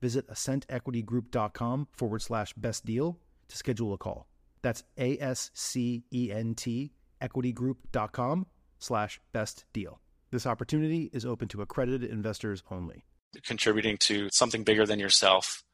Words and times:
visit 0.00 0.28
ascentequitygroup.com 0.28 1.88
forward 1.92 2.22
slash 2.22 2.52
best 2.54 2.84
deal 2.84 3.18
to 3.48 3.56
schedule 3.56 3.92
a 3.92 3.98
call. 3.98 4.26
That's 4.62 4.84
A 4.98 5.18
S 5.18 5.50
C 5.54 6.04
E 6.12 6.30
N 6.32 6.54
T 6.54 6.92
equitygroup.com 7.20 8.46
slash 8.78 9.20
best 9.32 9.64
deal. 9.72 10.00
This 10.30 10.46
opportunity 10.46 11.10
is 11.12 11.24
open 11.24 11.48
to 11.48 11.62
accredited 11.62 12.10
investors 12.10 12.62
only. 12.70 13.04
Contributing 13.44 13.96
to 13.98 14.28
something 14.30 14.62
bigger 14.62 14.86
than 14.86 14.98
yourself. 14.98 15.64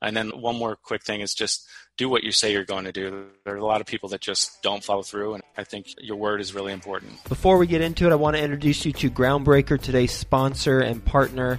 And 0.00 0.16
then 0.16 0.30
one 0.30 0.56
more 0.56 0.76
quick 0.76 1.02
thing 1.02 1.20
is 1.20 1.34
just 1.34 1.66
do 1.96 2.08
what 2.08 2.24
you 2.24 2.32
say 2.32 2.52
you're 2.52 2.64
going 2.64 2.84
to 2.84 2.92
do. 2.92 3.26
There 3.44 3.54
are 3.54 3.58
a 3.58 3.64
lot 3.64 3.80
of 3.80 3.86
people 3.86 4.08
that 4.10 4.20
just 4.20 4.62
don't 4.62 4.84
follow 4.84 5.02
through, 5.02 5.34
and 5.34 5.42
I 5.56 5.64
think 5.64 5.86
your 5.98 6.16
word 6.16 6.40
is 6.40 6.54
really 6.54 6.72
important. 6.72 7.24
Before 7.24 7.56
we 7.56 7.66
get 7.66 7.80
into 7.80 8.06
it, 8.06 8.12
I 8.12 8.16
want 8.16 8.36
to 8.36 8.42
introduce 8.42 8.84
you 8.84 8.92
to 8.92 9.10
Groundbreaker, 9.10 9.80
today's 9.80 10.12
sponsor 10.12 10.80
and 10.80 11.02
partner. 11.02 11.58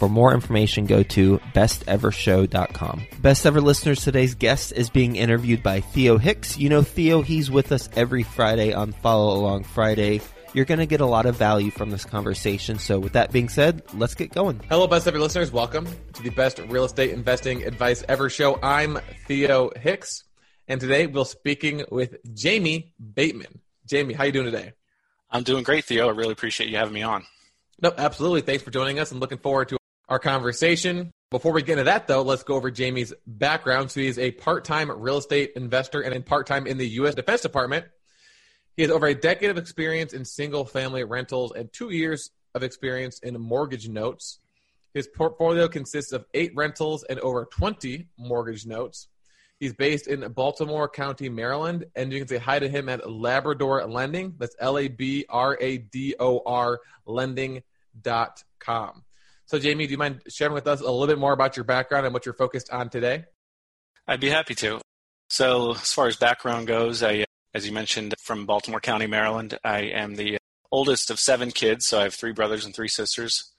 For 0.00 0.08
more 0.08 0.32
information, 0.32 0.86
go 0.86 1.02
to 1.02 1.38
bestevershow.com. 1.54 3.06
Best 3.20 3.44
ever 3.44 3.60
listeners, 3.60 4.02
today's 4.02 4.34
guest 4.34 4.72
is 4.72 4.88
being 4.88 5.16
interviewed 5.16 5.62
by 5.62 5.80
Theo 5.80 6.16
Hicks. 6.16 6.56
You 6.56 6.70
know 6.70 6.82
Theo, 6.82 7.20
he's 7.20 7.50
with 7.50 7.70
us 7.70 7.90
every 7.94 8.22
Friday 8.22 8.72
on 8.72 8.92
Follow 8.92 9.36
Along 9.36 9.62
Friday. 9.62 10.22
You're 10.54 10.64
going 10.64 10.80
to 10.80 10.86
get 10.86 11.02
a 11.02 11.06
lot 11.06 11.26
of 11.26 11.36
value 11.36 11.70
from 11.70 11.90
this 11.90 12.06
conversation. 12.06 12.78
So, 12.78 12.98
with 12.98 13.12
that 13.12 13.30
being 13.30 13.50
said, 13.50 13.82
let's 13.92 14.14
get 14.14 14.32
going. 14.32 14.62
Hello, 14.70 14.86
best 14.86 15.06
ever 15.06 15.18
listeners. 15.18 15.52
Welcome 15.52 15.86
to 16.14 16.22
the 16.22 16.30
best 16.30 16.60
real 16.60 16.84
estate 16.84 17.10
investing 17.10 17.64
advice 17.64 18.02
ever 18.08 18.30
show. 18.30 18.58
I'm 18.62 18.98
Theo 19.28 19.70
Hicks, 19.76 20.24
and 20.66 20.80
today 20.80 21.08
we're 21.08 21.26
speaking 21.26 21.84
with 21.90 22.16
Jamie 22.32 22.94
Bateman. 23.14 23.60
Jamie, 23.84 24.14
how 24.14 24.24
you 24.24 24.32
doing 24.32 24.46
today? 24.46 24.72
I'm 25.30 25.42
doing 25.42 25.62
great, 25.62 25.84
Theo. 25.84 26.08
I 26.08 26.12
really 26.12 26.32
appreciate 26.32 26.70
you 26.70 26.78
having 26.78 26.94
me 26.94 27.02
on. 27.02 27.26
No, 27.82 27.92
absolutely. 27.98 28.40
Thanks 28.40 28.62
for 28.62 28.70
joining 28.70 28.98
us. 28.98 29.12
I'm 29.12 29.20
looking 29.20 29.38
forward 29.38 29.68
to 29.68 29.79
our 30.10 30.18
conversation. 30.18 31.12
Before 31.30 31.52
we 31.52 31.62
get 31.62 31.74
into 31.74 31.84
that, 31.84 32.08
though, 32.08 32.22
let's 32.22 32.42
go 32.42 32.56
over 32.56 32.70
Jamie's 32.72 33.14
background. 33.26 33.92
So 33.92 34.00
he's 34.00 34.18
a 34.18 34.32
part-time 34.32 34.90
real 34.90 35.18
estate 35.18 35.52
investor 35.54 36.00
and 36.00 36.12
in 36.12 36.24
part-time 36.24 36.66
in 36.66 36.76
the 36.76 36.88
U.S. 36.88 37.14
Defense 37.14 37.40
Department. 37.40 37.86
He 38.76 38.82
has 38.82 38.90
over 38.90 39.06
a 39.06 39.14
decade 39.14 39.50
of 39.50 39.56
experience 39.56 40.12
in 40.12 40.24
single-family 40.24 41.04
rentals 41.04 41.52
and 41.52 41.72
two 41.72 41.90
years 41.90 42.30
of 42.54 42.64
experience 42.64 43.20
in 43.20 43.40
mortgage 43.40 43.88
notes. 43.88 44.40
His 44.92 45.06
portfolio 45.06 45.68
consists 45.68 46.10
of 46.12 46.26
eight 46.34 46.52
rentals 46.56 47.04
and 47.04 47.20
over 47.20 47.44
20 47.44 48.08
mortgage 48.18 48.66
notes. 48.66 49.06
He's 49.60 49.74
based 49.74 50.08
in 50.08 50.26
Baltimore 50.32 50.88
County, 50.88 51.28
Maryland, 51.28 51.84
and 51.94 52.12
you 52.12 52.18
can 52.18 52.26
say 52.26 52.38
hi 52.38 52.58
to 52.58 52.68
him 52.68 52.88
at 52.88 53.08
Labrador 53.08 53.86
Lending. 53.86 54.34
That's 54.38 54.56
L 54.58 54.78
A 54.78 54.88
B 54.88 55.26
R 55.28 55.56
A 55.60 55.78
D 55.78 56.16
O 56.18 56.42
R 56.44 56.80
lending.com. 57.06 59.04
So, 59.50 59.58
Jamie, 59.58 59.88
do 59.88 59.90
you 59.90 59.98
mind 59.98 60.22
sharing 60.28 60.54
with 60.54 60.68
us 60.68 60.80
a 60.80 60.84
little 60.84 61.08
bit 61.08 61.18
more 61.18 61.32
about 61.32 61.56
your 61.56 61.64
background 61.64 62.06
and 62.06 62.14
what 62.14 62.24
you're 62.24 62.36
focused 62.36 62.70
on 62.70 62.88
today? 62.88 63.24
I'd 64.06 64.20
be 64.20 64.30
happy 64.30 64.54
to. 64.54 64.80
So, 65.28 65.72
as 65.72 65.92
far 65.92 66.06
as 66.06 66.14
background 66.14 66.68
goes, 66.68 67.02
I, 67.02 67.24
as 67.52 67.66
you 67.66 67.72
mentioned, 67.72 68.14
from 68.20 68.46
Baltimore 68.46 68.78
County, 68.78 69.08
Maryland. 69.08 69.58
I 69.64 69.80
am 69.80 70.14
the 70.14 70.38
oldest 70.70 71.10
of 71.10 71.18
seven 71.18 71.50
kids, 71.50 71.84
so 71.84 71.98
I 71.98 72.04
have 72.04 72.14
three 72.14 72.30
brothers 72.30 72.64
and 72.64 72.72
three 72.72 72.86
sisters. 72.86 73.52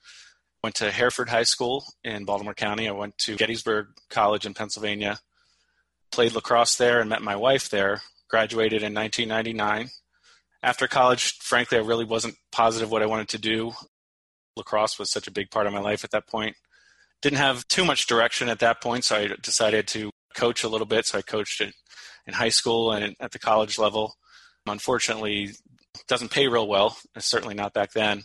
Went 0.64 0.76
to 0.76 0.90
Hereford 0.90 1.28
High 1.28 1.42
School 1.42 1.84
in 2.02 2.24
Baltimore 2.24 2.54
County. 2.54 2.88
I 2.88 2.92
went 2.92 3.18
to 3.18 3.36
Gettysburg 3.36 3.88
College 4.08 4.46
in 4.46 4.54
Pennsylvania. 4.54 5.18
Played 6.10 6.32
lacrosse 6.32 6.76
there 6.76 7.00
and 7.00 7.10
met 7.10 7.20
my 7.20 7.36
wife 7.36 7.68
there. 7.68 8.00
Graduated 8.30 8.82
in 8.82 8.94
1999. 8.94 9.90
After 10.62 10.88
college, 10.88 11.36
frankly, 11.40 11.76
I 11.76 11.82
really 11.82 12.06
wasn't 12.06 12.36
positive 12.50 12.90
what 12.90 13.02
I 13.02 13.06
wanted 13.06 13.28
to 13.28 13.38
do. 13.38 13.74
Lacrosse 14.56 14.98
was 14.98 15.10
such 15.10 15.26
a 15.26 15.32
big 15.32 15.50
part 15.50 15.66
of 15.66 15.72
my 15.72 15.80
life 15.80 16.04
at 16.04 16.10
that 16.10 16.26
point. 16.26 16.56
Didn't 17.20 17.38
have 17.38 17.66
too 17.68 17.84
much 17.84 18.06
direction 18.06 18.48
at 18.48 18.58
that 18.58 18.82
point, 18.82 19.04
so 19.04 19.16
I 19.16 19.28
decided 19.42 19.86
to 19.88 20.10
coach 20.34 20.64
a 20.64 20.68
little 20.68 20.86
bit. 20.86 21.06
So 21.06 21.18
I 21.18 21.22
coached 21.22 21.60
in, 21.60 21.72
in 22.26 22.34
high 22.34 22.48
school 22.48 22.92
and 22.92 23.14
at 23.20 23.32
the 23.32 23.38
college 23.38 23.78
level. 23.78 24.14
Unfortunately, 24.66 25.50
doesn't 26.08 26.30
pay 26.30 26.48
real 26.48 26.66
well. 26.66 26.96
Certainly 27.18 27.54
not 27.54 27.74
back 27.74 27.92
then. 27.92 28.24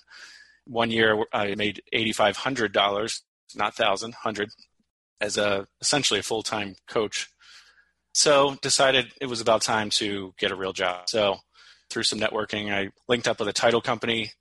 One 0.66 0.92
year 0.92 1.24
I 1.32 1.56
made 1.56 1.82
eighty-five 1.94 2.38
hundred 2.38 2.74
dollars, 2.74 3.24
not 3.56 3.76
thousand, 3.76 4.14
hundred, 4.14 4.50
as 5.22 5.38
a 5.38 5.68
essentially 5.82 6.20
a 6.20 6.24
full-time 6.24 6.76
coach. 6.88 7.30
So 8.14 8.58
decided 8.62 9.14
it 9.22 9.28
was 9.28 9.42
about 9.42 9.62
time 9.62 9.90
to 9.92 10.34
get 10.40 10.52
a 10.52 10.56
real 10.56 10.74
job. 10.74 11.08
So 11.08 11.38
through 11.90 12.04
some 12.04 12.20
networking, 12.20 12.74
I 12.74 12.90
linked 13.08 13.28
up 13.28 13.40
with 13.40 13.48
a 13.48 13.54
title 13.54 13.82
company, 13.82 14.32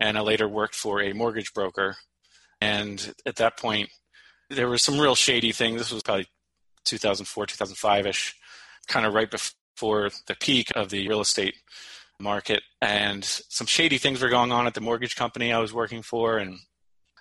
and 0.00 0.18
I 0.18 0.20
later 0.20 0.48
worked 0.48 0.74
for 0.74 1.00
a 1.00 1.12
mortgage 1.12 1.52
broker. 1.54 1.96
And 2.60 3.14
at 3.24 3.36
that 3.36 3.58
point, 3.58 3.90
there 4.50 4.68
was 4.68 4.82
some 4.82 4.98
real 4.98 5.14
shady 5.14 5.52
things. 5.52 5.78
This 5.78 5.92
was 5.92 6.02
probably 6.02 6.26
2004, 6.84 7.46
2005 7.46 8.06
ish, 8.06 8.34
kind 8.86 9.06
of 9.06 9.14
right 9.14 9.30
before 9.30 10.10
the 10.26 10.36
peak 10.36 10.72
of 10.74 10.90
the 10.90 11.08
real 11.08 11.20
estate 11.20 11.54
market. 12.20 12.62
And 12.80 13.24
some 13.24 13.66
shady 13.66 13.98
things 13.98 14.22
were 14.22 14.28
going 14.28 14.52
on 14.52 14.66
at 14.66 14.74
the 14.74 14.80
mortgage 14.80 15.16
company 15.16 15.52
I 15.52 15.58
was 15.58 15.72
working 15.72 16.02
for. 16.02 16.38
And 16.38 16.58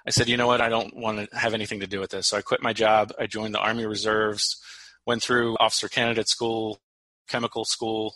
I 0.08 0.12
said, 0.12 0.30
you 0.30 0.38
know 0.38 0.48
what? 0.48 0.62
I 0.62 0.70
don't 0.70 0.96
want 0.96 1.30
to 1.30 1.38
have 1.38 1.54
anything 1.54 1.80
to 1.80 1.88
do 1.88 2.00
with 2.00 2.12
this. 2.12 2.28
So 2.28 2.38
I 2.38 2.42
quit 2.42 2.62
my 2.62 2.74
job. 2.74 3.12
I 3.20 3.26
joined 3.26 3.56
the 3.56 3.60
Army 3.60 3.86
Reserves, 3.86 4.62
went 5.06 5.24
through 5.24 5.58
officer 5.58 5.90
candidate 5.90 6.30
school, 6.30 6.80
chemical 7.28 7.66
school, 7.66 8.16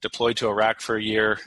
deployed 0.00 0.36
to 0.38 0.48
Iraq 0.48 0.80
for 0.80 0.96
a 0.96 1.02
year, 1.02 1.38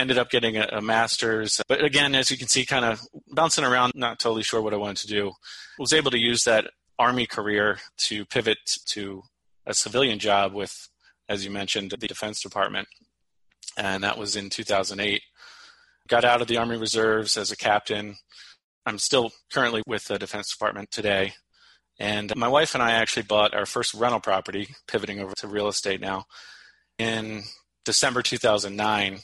ended 0.00 0.18
up 0.18 0.30
getting 0.30 0.56
a, 0.56 0.68
a, 0.72 0.80
master's. 0.80 1.60
But 1.68 1.84
again, 1.84 2.14
as 2.14 2.30
you 2.30 2.38
can 2.38 2.48
see, 2.48 2.66
kind 2.66 2.84
of 2.84 3.00
bouncing 3.30 3.64
around, 3.64 3.92
not 3.94 4.18
totally 4.18 4.42
sure 4.42 4.62
what 4.62 4.74
I 4.74 4.78
wanted 4.78 4.96
to 4.98 5.06
do. 5.06 5.32
Was 5.78 5.92
able 5.92 6.10
to 6.10 6.18
use 6.18 6.44
that 6.44 6.64
Army 6.98 7.26
career 7.26 7.78
to 8.08 8.24
pivot 8.26 8.58
to 8.86 9.22
a 9.66 9.74
civilian 9.74 10.18
job 10.18 10.52
with, 10.52 10.88
as 11.28 11.44
you 11.44 11.50
mentioned, 11.50 11.92
the 11.92 12.08
Defense 12.08 12.42
Department. 12.42 12.88
And 13.76 14.02
that 14.02 14.18
was 14.18 14.36
in 14.36 14.50
2008. 14.50 15.22
Got 16.08 16.24
out 16.24 16.42
of 16.42 16.48
the 16.48 16.56
Army 16.56 16.76
Reserves 16.76 17.36
as 17.36 17.52
a 17.52 17.56
captain. 17.56 18.16
I'm 18.84 18.98
still 18.98 19.30
currently 19.52 19.82
with 19.86 20.06
the 20.06 20.18
Defense 20.18 20.50
Department 20.50 20.90
today. 20.90 21.34
And 21.98 22.34
my 22.34 22.48
wife 22.48 22.74
and 22.74 22.82
I 22.82 22.92
actually 22.92 23.24
bought 23.24 23.54
our 23.54 23.66
first 23.66 23.92
rental 23.94 24.20
property, 24.20 24.74
pivoting 24.88 25.20
over 25.20 25.34
to 25.36 25.46
real 25.46 25.68
estate 25.68 26.00
now, 26.00 26.24
in 26.98 27.42
December 27.84 28.22
2009. 28.22 29.20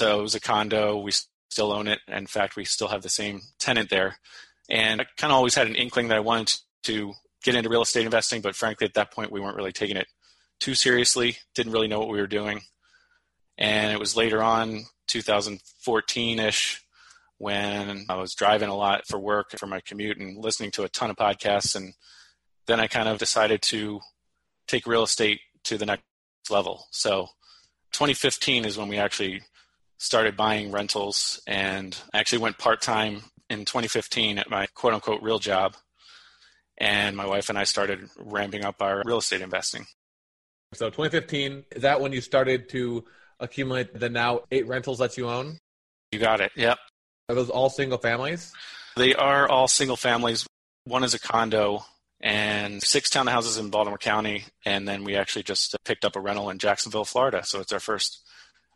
So 0.00 0.18
it 0.18 0.22
was 0.22 0.34
a 0.34 0.40
condo. 0.40 0.96
We 0.96 1.12
still 1.50 1.72
own 1.72 1.86
it. 1.86 1.98
In 2.08 2.26
fact, 2.26 2.56
we 2.56 2.64
still 2.64 2.88
have 2.88 3.02
the 3.02 3.10
same 3.10 3.42
tenant 3.58 3.90
there. 3.90 4.16
And 4.70 5.02
I 5.02 5.04
kind 5.18 5.30
of 5.30 5.36
always 5.36 5.54
had 5.54 5.66
an 5.66 5.74
inkling 5.74 6.08
that 6.08 6.16
I 6.16 6.20
wanted 6.20 6.54
to 6.84 7.12
get 7.44 7.54
into 7.54 7.68
real 7.68 7.82
estate 7.82 8.06
investing, 8.06 8.40
but 8.40 8.56
frankly, 8.56 8.86
at 8.86 8.94
that 8.94 9.10
point, 9.10 9.30
we 9.30 9.40
weren't 9.40 9.58
really 9.58 9.72
taking 9.72 9.98
it 9.98 10.06
too 10.58 10.74
seriously. 10.74 11.36
Didn't 11.54 11.72
really 11.72 11.86
know 11.86 11.98
what 11.98 12.08
we 12.08 12.18
were 12.18 12.26
doing. 12.26 12.62
And 13.58 13.92
it 13.92 13.98
was 13.98 14.16
later 14.16 14.42
on, 14.42 14.84
2014 15.08 16.38
ish, 16.38 16.82
when 17.36 18.06
I 18.08 18.14
was 18.14 18.34
driving 18.34 18.70
a 18.70 18.76
lot 18.76 19.06
for 19.06 19.18
work 19.18 19.50
for 19.58 19.66
my 19.66 19.82
commute 19.82 20.16
and 20.16 20.42
listening 20.42 20.70
to 20.70 20.84
a 20.84 20.88
ton 20.88 21.10
of 21.10 21.16
podcasts. 21.16 21.76
And 21.76 21.92
then 22.66 22.80
I 22.80 22.86
kind 22.86 23.06
of 23.06 23.18
decided 23.18 23.60
to 23.64 24.00
take 24.66 24.86
real 24.86 25.02
estate 25.02 25.40
to 25.64 25.76
the 25.76 25.84
next 25.84 26.04
level. 26.48 26.86
So 26.90 27.26
2015 27.92 28.64
is 28.64 28.78
when 28.78 28.88
we 28.88 28.96
actually 28.96 29.42
started 30.00 30.34
buying 30.34 30.72
rentals 30.72 31.42
and 31.46 31.96
I 32.12 32.18
actually 32.18 32.38
went 32.38 32.56
part 32.56 32.80
time 32.80 33.22
in 33.50 33.66
2015 33.66 34.38
at 34.38 34.48
my 34.48 34.66
quote 34.74 34.94
unquote 34.94 35.22
real 35.22 35.38
job. 35.38 35.76
And 36.78 37.14
my 37.14 37.26
wife 37.26 37.50
and 37.50 37.58
I 37.58 37.64
started 37.64 38.08
ramping 38.18 38.64
up 38.64 38.80
our 38.80 39.02
real 39.04 39.18
estate 39.18 39.42
investing. 39.42 39.86
So 40.72 40.86
2015, 40.86 41.64
is 41.72 41.82
that 41.82 42.00
when 42.00 42.12
you 42.12 42.22
started 42.22 42.70
to 42.70 43.04
accumulate 43.38 43.92
the 43.92 44.08
now 44.08 44.40
eight 44.50 44.66
rentals 44.66 44.98
that 44.98 45.18
you 45.18 45.28
own? 45.28 45.58
You 46.12 46.18
got 46.18 46.40
it. 46.40 46.52
Yep. 46.56 46.78
Are 47.28 47.34
those 47.34 47.50
all 47.50 47.68
single 47.68 47.98
families? 47.98 48.52
They 48.96 49.14
are 49.14 49.46
all 49.48 49.68
single 49.68 49.96
families. 49.96 50.46
One 50.84 51.04
is 51.04 51.12
a 51.12 51.18
condo 51.18 51.84
and 52.22 52.82
six 52.82 53.10
townhouses 53.10 53.60
in 53.60 53.68
Baltimore 53.68 53.98
County. 53.98 54.44
And 54.64 54.88
then 54.88 55.04
we 55.04 55.16
actually 55.16 55.42
just 55.42 55.76
picked 55.84 56.06
up 56.06 56.16
a 56.16 56.20
rental 56.20 56.48
in 56.48 56.58
Jacksonville, 56.58 57.04
Florida. 57.04 57.44
So 57.44 57.60
it's 57.60 57.72
our 57.72 57.80
first 57.80 58.26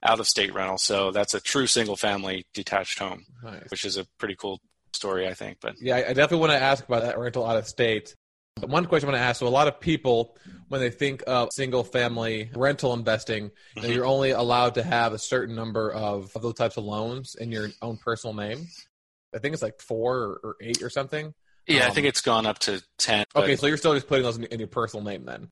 out 0.05 0.21
of 0.21 0.29
state 0.29 0.55
rental. 0.55 0.79
So 0.79 1.11
that's 1.11 1.35
a 1.35 1.41
true 1.41 1.67
single 1.67 1.97
family 1.97 2.47
detached 2.55 2.99
home, 2.99 3.25
nice. 3.43 3.71
which 3.71 3.85
is 3.85 3.97
a 3.97 4.07
pretty 4.19 4.37
cool 4.37 4.61
story, 4.93 5.27
I 5.27 5.35
think. 5.35 5.59
But 5.61 5.77
yeah, 5.81 5.97
I 5.97 6.13
definitely 6.13 6.39
want 6.39 6.53
to 6.53 6.63
ask 6.63 6.85
about 6.85 7.03
that 7.03 7.19
rental 7.19 7.47
out 7.47 7.57
of 7.57 7.67
state. 7.67 8.15
But 8.57 8.69
one 8.69 8.87
question 8.87 9.09
I 9.09 9.13
want 9.13 9.21
to 9.21 9.27
ask 9.27 9.41
so, 9.41 9.47
a 9.47 9.49
lot 9.49 9.67
of 9.67 9.81
people, 9.81 10.37
when 10.69 10.81
they 10.81 10.91
think 10.91 11.25
of 11.27 11.53
single 11.53 11.83
family 11.83 12.51
rental 12.55 12.93
investing, 12.93 13.47
mm-hmm. 13.47 13.81
you 13.81 13.89
know, 13.89 13.95
you're 13.95 14.07
only 14.07 14.31
allowed 14.31 14.75
to 14.75 14.83
have 14.83 15.13
a 15.13 15.19
certain 15.19 15.57
number 15.57 15.93
of, 15.93 16.31
of 16.37 16.43
those 16.43 16.55
types 16.55 16.77
of 16.77 16.85
loans 16.85 17.35
in 17.35 17.51
your 17.51 17.71
own 17.83 17.97
personal 17.97 18.35
name. 18.35 18.69
I 19.35 19.39
think 19.39 19.55
it's 19.55 19.63
like 19.63 19.81
four 19.81 20.17
or, 20.17 20.41
or 20.45 20.57
eight 20.61 20.83
or 20.83 20.91
something. 20.91 21.35
Yeah, 21.67 21.85
um, 21.85 21.91
I 21.91 21.95
think 21.95 22.07
it's 22.07 22.21
gone 22.21 22.47
up 22.47 22.59
to 22.61 22.83
10. 22.99 23.25
Okay, 23.35 23.57
so 23.57 23.67
you're 23.67 23.77
still 23.77 23.95
just 23.95 24.07
putting 24.07 24.23
those 24.23 24.37
in, 24.37 24.45
in 24.45 24.61
your 24.61 24.69
personal 24.69 25.05
name 25.05 25.25
then? 25.25 25.49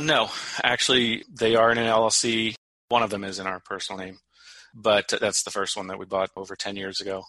No, 0.00 0.30
actually, 0.62 1.24
they 1.32 1.54
are 1.54 1.70
in 1.70 1.78
an 1.78 1.86
LLC. 1.86 2.54
One 2.90 3.04
of 3.04 3.10
them 3.10 3.22
is 3.22 3.38
in 3.38 3.46
our 3.46 3.60
personal 3.60 4.00
name, 4.04 4.18
but 4.74 5.14
that's 5.20 5.44
the 5.44 5.52
first 5.52 5.76
one 5.76 5.86
that 5.86 5.98
we 5.98 6.06
bought 6.06 6.30
over 6.36 6.56
10 6.56 6.74
years 6.74 7.00
ago. 7.00 7.22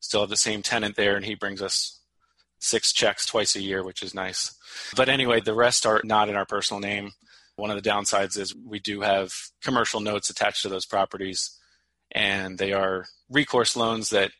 Still 0.00 0.22
have 0.22 0.30
the 0.30 0.36
same 0.36 0.62
tenant 0.62 0.96
there, 0.96 1.16
and 1.16 1.24
he 1.24 1.34
brings 1.34 1.60
us 1.60 2.00
six 2.60 2.94
checks 2.94 3.26
twice 3.26 3.54
a 3.54 3.60
year, 3.60 3.84
which 3.84 4.02
is 4.02 4.14
nice. 4.14 4.56
But 4.96 5.10
anyway, 5.10 5.40
the 5.40 5.54
rest 5.54 5.84
are 5.84 6.00
not 6.02 6.30
in 6.30 6.34
our 6.34 6.46
personal 6.46 6.80
name. 6.80 7.12
One 7.56 7.70
of 7.70 7.80
the 7.80 7.88
downsides 7.88 8.38
is 8.38 8.54
we 8.56 8.78
do 8.78 9.02
have 9.02 9.34
commercial 9.62 10.00
notes 10.00 10.30
attached 10.30 10.62
to 10.62 10.70
those 10.70 10.86
properties, 10.86 11.58
and 12.12 12.56
they 12.56 12.72
are 12.72 13.04
recourse 13.28 13.76
loans 13.76 14.08
that 14.10 14.30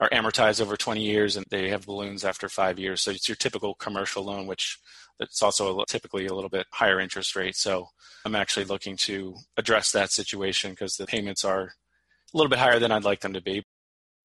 are 0.00 0.10
amortized 0.10 0.60
over 0.60 0.76
20 0.76 1.02
years 1.02 1.36
and 1.36 1.46
they 1.50 1.70
have 1.70 1.86
balloons 1.86 2.24
after 2.24 2.48
five 2.48 2.78
years. 2.78 3.02
So 3.02 3.10
it's 3.10 3.28
your 3.28 3.36
typical 3.36 3.74
commercial 3.74 4.24
loan, 4.24 4.46
which 4.46 4.78
it's 5.20 5.42
also 5.42 5.80
a, 5.80 5.84
typically 5.86 6.26
a 6.26 6.34
little 6.34 6.50
bit 6.50 6.66
higher 6.72 7.00
interest 7.00 7.34
rate. 7.34 7.56
So 7.56 7.88
I'm 8.24 8.36
actually 8.36 8.66
looking 8.66 8.96
to 8.98 9.34
address 9.56 9.92
that 9.92 10.10
situation 10.10 10.72
because 10.72 10.96
the 10.96 11.06
payments 11.06 11.44
are 11.44 11.62
a 11.62 12.36
little 12.36 12.50
bit 12.50 12.58
higher 12.58 12.78
than 12.78 12.92
I'd 12.92 13.04
like 13.04 13.20
them 13.20 13.32
to 13.32 13.40
be. 13.40 13.64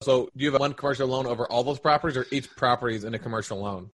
So 0.04 0.30
do 0.36 0.44
you 0.44 0.52
have 0.52 0.60
one 0.60 0.74
commercial 0.74 1.08
loan 1.08 1.28
over 1.28 1.46
all 1.50 1.64
those 1.64 1.80
properties 1.80 2.18
or 2.18 2.26
each 2.32 2.50
property 2.56 2.96
is 2.96 3.04
in 3.04 3.14
a 3.14 3.20
commercial 3.20 3.60
loan? 3.60 3.92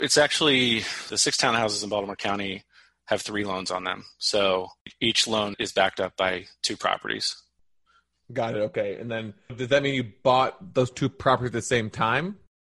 It's 0.00 0.18
actually 0.18 0.80
the 1.08 1.16
six 1.16 1.36
townhouses 1.36 1.82
in 1.84 1.88
Baltimore 1.88 2.16
County 2.16 2.64
have 3.06 3.22
three 3.22 3.44
loans 3.44 3.70
on 3.70 3.84
them. 3.84 4.04
So 4.18 4.68
each 5.00 5.26
loan 5.28 5.54
is 5.58 5.72
backed 5.72 6.00
up 6.00 6.16
by 6.16 6.46
two 6.62 6.76
properties. 6.76 7.36
Got 8.32 8.56
it. 8.56 8.60
Okay. 8.60 8.96
And 8.96 9.10
then 9.10 9.34
does 9.54 9.68
that 9.68 9.82
mean 9.82 9.94
you 9.94 10.12
bought 10.22 10.74
those 10.74 10.90
two 10.90 11.08
properties 11.08 11.48
at 11.48 11.52
the 11.52 11.62
same 11.62 11.90
time? 11.90 12.36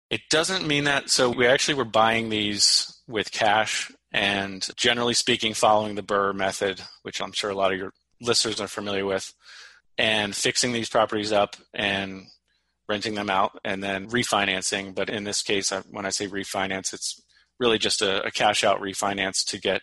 It 0.10 0.22
doesn't 0.30 0.68
mean 0.68 0.86
that. 0.86 1.10
So 1.10 1.30
we 1.30 1.48
actually 1.48 1.76
were 1.76 1.86
buying 1.86 2.30
these 2.30 3.02
with 3.08 3.32
cash 3.32 3.92
and 4.12 4.68
generally 4.76 5.14
speaking, 5.14 5.54
following 5.54 5.96
the 5.96 6.04
BRRRR 6.04 6.36
method, 6.36 6.82
which 7.04 7.22
I'm 7.22 7.34
sure 7.34 7.50
a 7.50 7.56
lot 7.56 7.74
of 7.74 7.78
your 7.78 7.94
listeners 8.22 8.60
are 8.62 8.68
familiar 8.68 9.06
with, 9.06 9.34
and 9.98 10.36
fixing 10.36 10.72
these 10.72 10.90
properties 10.90 11.32
up 11.32 11.56
and 11.74 12.24
renting 12.88 13.16
them 13.16 13.30
out 13.30 13.60
and 13.66 13.84
then 13.84 14.10
refinancing. 14.10 14.96
But 14.96 15.10
in 15.10 15.24
this 15.24 15.42
case, 15.42 15.72
when 15.90 16.06
I 16.06 16.10
say 16.10 16.28
refinance, 16.28 16.94
it's 16.94 17.22
really 17.60 17.78
just 17.78 18.02
a, 18.02 18.24
a 18.26 18.32
cash 18.32 18.64
out 18.64 18.82
refinance 18.82 19.46
to 19.48 19.60
get 19.60 19.82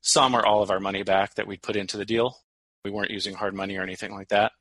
some 0.00 0.34
or 0.34 0.44
all 0.44 0.62
of 0.62 0.70
our 0.70 0.80
money 0.80 1.02
back 1.02 1.34
that 1.34 1.46
we 1.46 1.56
put 1.56 1.76
into 1.76 1.96
the 1.96 2.04
deal. 2.04 2.36
We 2.84 2.90
weren't 2.90 3.10
using 3.10 3.34
hard 3.34 3.54
money 3.54 3.76
or 3.76 3.82
anything 3.82 4.12
like 4.12 4.28
that. 4.28 4.52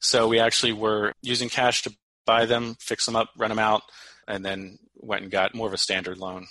So 0.00 0.28
we 0.28 0.38
actually 0.38 0.72
were 0.72 1.12
using 1.22 1.48
cash 1.48 1.82
to 1.82 1.92
buy 2.26 2.46
them, 2.46 2.76
fix 2.80 3.06
them 3.06 3.16
up, 3.16 3.30
rent 3.36 3.50
them 3.50 3.58
out, 3.58 3.82
and 4.26 4.44
then 4.44 4.78
went 4.96 5.22
and 5.22 5.30
got 5.30 5.54
more 5.54 5.66
of 5.66 5.72
a 5.72 5.78
standard 5.78 6.18
loan. 6.18 6.46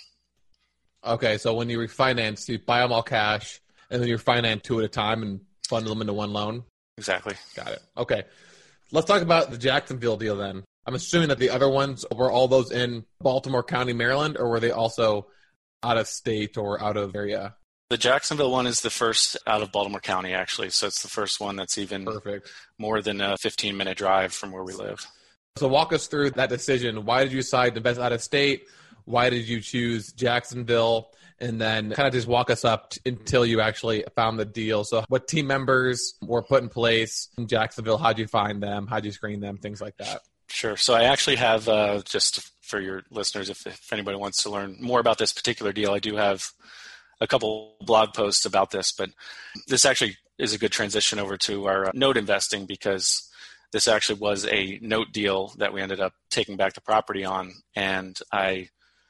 Okay, 1.04 1.38
so 1.38 1.54
when 1.54 1.70
you 1.70 1.78
refinance, 1.78 2.48
you 2.48 2.58
buy 2.58 2.80
them 2.80 2.92
all 2.92 3.02
cash, 3.02 3.60
and 3.90 4.02
then 4.02 4.08
you 4.08 4.18
refinance 4.18 4.62
two 4.62 4.78
at 4.80 4.84
a 4.84 4.88
time 4.88 5.22
and 5.22 5.40
bundle 5.70 5.94
them 5.94 6.02
into 6.02 6.12
one 6.12 6.32
loan. 6.32 6.64
Exactly. 6.96 7.34
Got 7.54 7.68
it. 7.68 7.82
Okay, 7.96 8.24
let's 8.90 9.06
talk 9.06 9.22
about 9.22 9.50
the 9.50 9.58
Jacksonville 9.58 10.16
deal 10.16 10.36
then. 10.36 10.64
I'm 10.86 10.94
assuming 10.94 11.28
that 11.28 11.38
the 11.38 11.50
other 11.50 11.68
ones 11.68 12.04
were 12.14 12.30
all 12.30 12.48
those 12.48 12.72
in 12.72 13.04
Baltimore 13.20 13.62
County, 13.62 13.92
Maryland, 13.92 14.36
or 14.38 14.48
were 14.48 14.60
they 14.60 14.70
also 14.70 15.28
out 15.82 15.98
of 15.98 16.08
state 16.08 16.56
or 16.56 16.82
out 16.82 16.96
of 16.96 17.14
area? 17.14 17.54
The 17.90 17.96
Jacksonville 17.96 18.50
one 18.50 18.66
is 18.66 18.82
the 18.82 18.90
first 18.90 19.38
out 19.46 19.62
of 19.62 19.72
Baltimore 19.72 20.00
County, 20.00 20.34
actually. 20.34 20.68
So 20.70 20.86
it's 20.86 21.02
the 21.02 21.08
first 21.08 21.40
one 21.40 21.56
that's 21.56 21.78
even 21.78 22.04
Perfect. 22.04 22.50
more 22.78 23.00
than 23.00 23.20
a 23.22 23.38
15 23.38 23.76
minute 23.76 23.96
drive 23.96 24.34
from 24.34 24.52
where 24.52 24.62
we 24.62 24.74
live. 24.74 25.06
So 25.56 25.68
walk 25.68 25.92
us 25.94 26.06
through 26.06 26.30
that 26.32 26.50
decision. 26.50 27.06
Why 27.06 27.24
did 27.24 27.32
you 27.32 27.38
decide 27.38 27.70
to 27.70 27.76
invest 27.78 27.98
out 27.98 28.12
of 28.12 28.22
state? 28.22 28.66
Why 29.06 29.30
did 29.30 29.48
you 29.48 29.60
choose 29.60 30.12
Jacksonville? 30.12 31.10
And 31.40 31.60
then 31.60 31.92
kind 31.92 32.06
of 32.08 32.12
just 32.12 32.26
walk 32.26 32.50
us 32.50 32.64
up 32.64 32.90
t- 32.90 33.00
until 33.06 33.46
you 33.46 33.60
actually 33.60 34.04
found 34.16 34.38
the 34.38 34.44
deal. 34.44 34.84
So 34.84 35.04
what 35.08 35.28
team 35.28 35.46
members 35.46 36.14
were 36.20 36.42
put 36.42 36.62
in 36.62 36.68
place 36.68 37.28
in 37.38 37.46
Jacksonville? 37.46 37.96
How'd 37.96 38.18
you 38.18 38.26
find 38.26 38.62
them? 38.62 38.86
How'd 38.88 39.04
you 39.04 39.12
screen 39.12 39.40
them? 39.40 39.56
Things 39.56 39.80
like 39.80 39.96
that. 39.98 40.22
Sure. 40.48 40.76
So 40.76 40.94
I 40.94 41.04
actually 41.04 41.36
have, 41.36 41.68
uh, 41.68 42.02
just 42.04 42.50
for 42.60 42.80
your 42.80 43.04
listeners, 43.10 43.50
if, 43.50 43.66
if 43.66 43.92
anybody 43.92 44.16
wants 44.16 44.42
to 44.42 44.50
learn 44.50 44.76
more 44.80 44.98
about 44.98 45.18
this 45.18 45.32
particular 45.32 45.72
deal, 45.72 45.92
I 45.92 46.00
do 46.00 46.16
have 46.16 46.50
a 47.20 47.26
couple 47.26 47.76
blog 47.80 48.14
posts 48.14 48.44
about 48.44 48.70
this, 48.70 48.92
but 48.92 49.10
this 49.66 49.84
actually 49.84 50.16
is 50.38 50.52
a 50.52 50.58
good 50.58 50.72
transition 50.72 51.18
over 51.18 51.36
to 51.36 51.66
our 51.66 51.86
uh, 51.86 51.90
note 51.94 52.16
investing 52.16 52.66
because 52.66 53.28
this 53.72 53.88
actually 53.88 54.18
was 54.18 54.46
a 54.46 54.78
note 54.80 55.12
deal 55.12 55.52
that 55.58 55.72
we 55.72 55.82
ended 55.82 56.00
up 56.00 56.14
taking 56.30 56.56
back 56.56 56.74
the 56.74 56.80
property 56.80 57.24
on. 57.24 57.52
And 57.74 58.18
I 58.32 58.68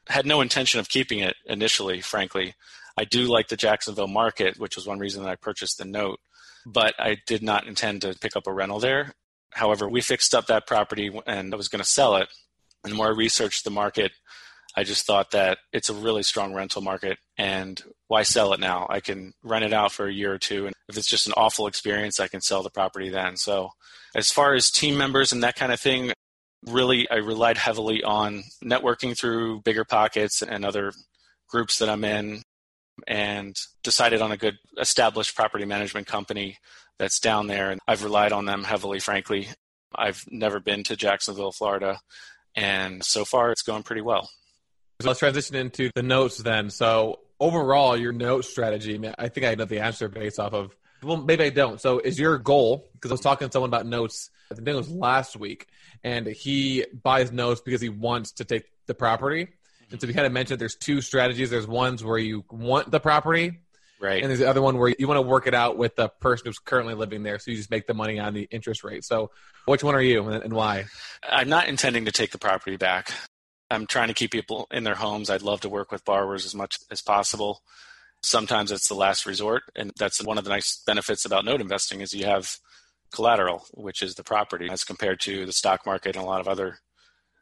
had 0.08 0.26
no 0.26 0.40
intention 0.40 0.80
of 0.80 0.88
keeping 0.88 1.20
it 1.20 1.36
initially, 1.46 2.00
frankly. 2.00 2.54
I 2.96 3.04
do 3.04 3.24
like 3.24 3.48
the 3.48 3.56
Jacksonville 3.56 4.08
market, 4.08 4.58
which 4.58 4.74
was 4.74 4.86
one 4.86 4.98
reason 4.98 5.22
that 5.22 5.30
I 5.30 5.36
purchased 5.36 5.78
the 5.78 5.84
note, 5.84 6.18
but 6.66 6.94
I 6.98 7.18
did 7.26 7.42
not 7.42 7.66
intend 7.66 8.02
to 8.02 8.16
pick 8.18 8.34
up 8.34 8.46
a 8.46 8.52
rental 8.52 8.80
there. 8.80 9.14
However, 9.52 9.88
we 9.88 10.00
fixed 10.00 10.34
up 10.34 10.46
that 10.46 10.66
property 10.66 11.10
and 11.26 11.54
I 11.54 11.56
was 11.56 11.68
going 11.68 11.82
to 11.82 11.88
sell 11.88 12.16
it. 12.16 12.28
And 12.82 12.92
the 12.92 12.96
more 12.96 13.08
I 13.08 13.16
researched 13.16 13.64
the 13.64 13.70
market, 13.70 14.12
I 14.78 14.84
just 14.84 15.06
thought 15.06 15.32
that 15.32 15.58
it's 15.72 15.90
a 15.90 15.94
really 15.94 16.22
strong 16.22 16.54
rental 16.54 16.82
market 16.82 17.18
and 17.36 17.82
why 18.06 18.22
sell 18.22 18.52
it 18.52 18.60
now? 18.60 18.86
I 18.88 19.00
can 19.00 19.32
rent 19.42 19.64
it 19.64 19.72
out 19.72 19.90
for 19.90 20.06
a 20.06 20.12
year 20.12 20.32
or 20.32 20.38
two. 20.38 20.66
And 20.66 20.74
if 20.88 20.96
it's 20.96 21.08
just 21.08 21.26
an 21.26 21.32
awful 21.36 21.66
experience, 21.66 22.20
I 22.20 22.28
can 22.28 22.40
sell 22.40 22.62
the 22.62 22.70
property 22.70 23.08
then. 23.08 23.36
So, 23.36 23.70
as 24.14 24.30
far 24.30 24.54
as 24.54 24.70
team 24.70 24.96
members 24.96 25.32
and 25.32 25.42
that 25.42 25.56
kind 25.56 25.72
of 25.72 25.80
thing, 25.80 26.12
really, 26.64 27.10
I 27.10 27.16
relied 27.16 27.58
heavily 27.58 28.04
on 28.04 28.44
networking 28.64 29.18
through 29.18 29.62
BiggerPockets 29.62 30.46
and 30.46 30.64
other 30.64 30.92
groups 31.48 31.80
that 31.80 31.88
I'm 31.88 32.04
in 32.04 32.42
and 33.08 33.56
decided 33.82 34.22
on 34.22 34.30
a 34.30 34.36
good 34.36 34.58
established 34.80 35.34
property 35.34 35.64
management 35.64 36.06
company 36.06 36.56
that's 37.00 37.18
down 37.18 37.48
there. 37.48 37.72
And 37.72 37.80
I've 37.88 38.04
relied 38.04 38.30
on 38.30 38.44
them 38.44 38.62
heavily, 38.62 39.00
frankly. 39.00 39.48
I've 39.92 40.22
never 40.30 40.60
been 40.60 40.84
to 40.84 40.94
Jacksonville, 40.94 41.50
Florida. 41.50 41.98
And 42.54 43.02
so 43.02 43.24
far, 43.24 43.50
it's 43.50 43.62
going 43.62 43.82
pretty 43.82 44.02
well. 44.02 44.30
So 45.00 45.08
let's 45.08 45.20
transition 45.20 45.54
into 45.54 45.90
the 45.94 46.02
notes 46.02 46.38
then. 46.38 46.70
So 46.70 47.20
overall, 47.38 47.96
your 47.96 48.12
note 48.12 48.44
strategy, 48.44 49.00
I 49.16 49.28
think 49.28 49.46
I 49.46 49.54
know 49.54 49.64
the 49.64 49.78
answer 49.78 50.08
based 50.08 50.40
off 50.40 50.52
of, 50.52 50.74
well, 51.04 51.16
maybe 51.18 51.44
I 51.44 51.50
don't. 51.50 51.80
So 51.80 52.00
is 52.00 52.18
your 52.18 52.36
goal, 52.38 52.84
because 52.94 53.12
I 53.12 53.14
was 53.14 53.20
talking 53.20 53.46
to 53.48 53.52
someone 53.52 53.70
about 53.70 53.86
notes, 53.86 54.28
I 54.50 54.56
think 54.56 54.66
it 54.66 54.74
was 54.74 54.90
last 54.90 55.36
week, 55.36 55.68
and 56.02 56.26
he 56.26 56.84
buys 57.04 57.30
notes 57.30 57.60
because 57.60 57.80
he 57.80 57.90
wants 57.90 58.32
to 58.32 58.44
take 58.44 58.64
the 58.86 58.94
property. 58.94 59.46
And 59.92 60.00
so 60.00 60.08
we 60.08 60.14
kind 60.14 60.26
of 60.26 60.32
mentioned 60.32 60.60
there's 60.60 60.74
two 60.74 61.00
strategies. 61.00 61.48
There's 61.48 61.68
ones 61.68 62.02
where 62.02 62.18
you 62.18 62.44
want 62.50 62.90
the 62.90 62.98
property, 62.98 63.60
Right. 64.00 64.20
and 64.20 64.28
there's 64.28 64.40
the 64.40 64.48
other 64.50 64.60
one 64.62 64.78
where 64.78 64.92
you 64.98 65.06
want 65.06 65.18
to 65.18 65.22
work 65.22 65.46
it 65.46 65.54
out 65.54 65.76
with 65.78 65.94
the 65.94 66.08
person 66.08 66.46
who's 66.46 66.58
currently 66.58 66.94
living 66.94 67.22
there. 67.22 67.38
So 67.38 67.52
you 67.52 67.56
just 67.56 67.70
make 67.70 67.86
the 67.86 67.94
money 67.94 68.18
on 68.18 68.34
the 68.34 68.48
interest 68.50 68.82
rate. 68.82 69.04
So 69.04 69.30
which 69.66 69.84
one 69.84 69.94
are 69.94 70.02
you 70.02 70.28
and, 70.28 70.42
and 70.42 70.52
why? 70.52 70.86
I'm 71.22 71.48
not 71.48 71.68
intending 71.68 72.06
to 72.06 72.12
take 72.12 72.32
the 72.32 72.38
property 72.38 72.76
back. 72.76 73.12
I'm 73.70 73.86
trying 73.86 74.08
to 74.08 74.14
keep 74.14 74.30
people 74.30 74.66
in 74.70 74.84
their 74.84 74.94
homes. 74.94 75.30
I'd 75.30 75.42
love 75.42 75.60
to 75.62 75.68
work 75.68 75.92
with 75.92 76.04
borrowers 76.04 76.44
as 76.44 76.54
much 76.54 76.78
as 76.90 77.02
possible. 77.02 77.62
Sometimes 78.22 78.72
it's 78.72 78.88
the 78.88 78.94
last 78.94 79.26
resort, 79.26 79.62
and 79.76 79.92
that's 79.98 80.22
one 80.24 80.38
of 80.38 80.44
the 80.44 80.50
nice 80.50 80.82
benefits 80.86 81.24
about 81.24 81.44
note 81.44 81.60
investing 81.60 82.00
is 82.00 82.12
you 82.12 82.24
have 82.24 82.56
collateral, 83.12 83.66
which 83.74 84.02
is 84.02 84.14
the 84.14 84.24
property, 84.24 84.68
as 84.70 84.84
compared 84.84 85.20
to 85.20 85.46
the 85.46 85.52
stock 85.52 85.86
market 85.86 86.16
and 86.16 86.24
a 86.24 86.28
lot 86.28 86.40
of 86.40 86.48
other 86.48 86.78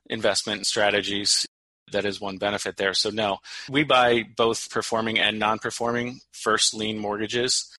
investment 0.08 0.66
strategies. 0.66 1.46
That 1.92 2.04
is 2.04 2.20
one 2.20 2.36
benefit 2.36 2.76
there. 2.76 2.94
So 2.94 3.10
no, 3.10 3.38
we 3.70 3.84
buy 3.84 4.24
both 4.36 4.70
performing 4.70 5.20
and 5.20 5.38
non-performing 5.38 6.20
first 6.32 6.74
lien 6.74 6.98
mortgages. 6.98 7.72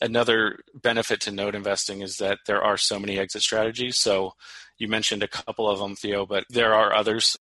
Another 0.00 0.58
benefit 0.74 1.22
to 1.22 1.30
note 1.30 1.54
investing 1.54 2.02
is 2.02 2.18
that 2.18 2.40
there 2.46 2.62
are 2.62 2.76
so 2.76 2.98
many 2.98 3.18
exit 3.18 3.40
strategies. 3.40 3.96
So 3.96 4.34
you 4.78 4.88
mentioned 4.88 5.22
a 5.22 5.28
couple 5.28 5.70
of 5.70 5.78
them, 5.78 5.96
Theo, 5.96 6.26
but 6.26 6.44
there 6.50 6.74
are 6.74 6.94
others. 6.94 7.36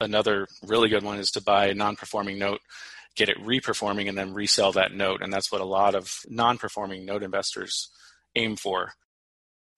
Another 0.00 0.46
really 0.62 0.88
good 0.88 1.02
one 1.02 1.18
is 1.18 1.30
to 1.32 1.42
buy 1.42 1.66
a 1.66 1.74
non-performing 1.74 2.38
note, 2.38 2.60
get 3.16 3.28
it 3.28 3.38
reperforming, 3.38 4.08
and 4.08 4.16
then 4.16 4.34
resell 4.34 4.72
that 4.72 4.92
note. 4.92 5.22
And 5.22 5.32
that's 5.32 5.50
what 5.50 5.60
a 5.60 5.66
lot 5.66 5.94
of 5.94 6.12
non-performing 6.28 7.04
note 7.04 7.22
investors 7.22 7.88
aim 8.36 8.56
for. 8.56 8.92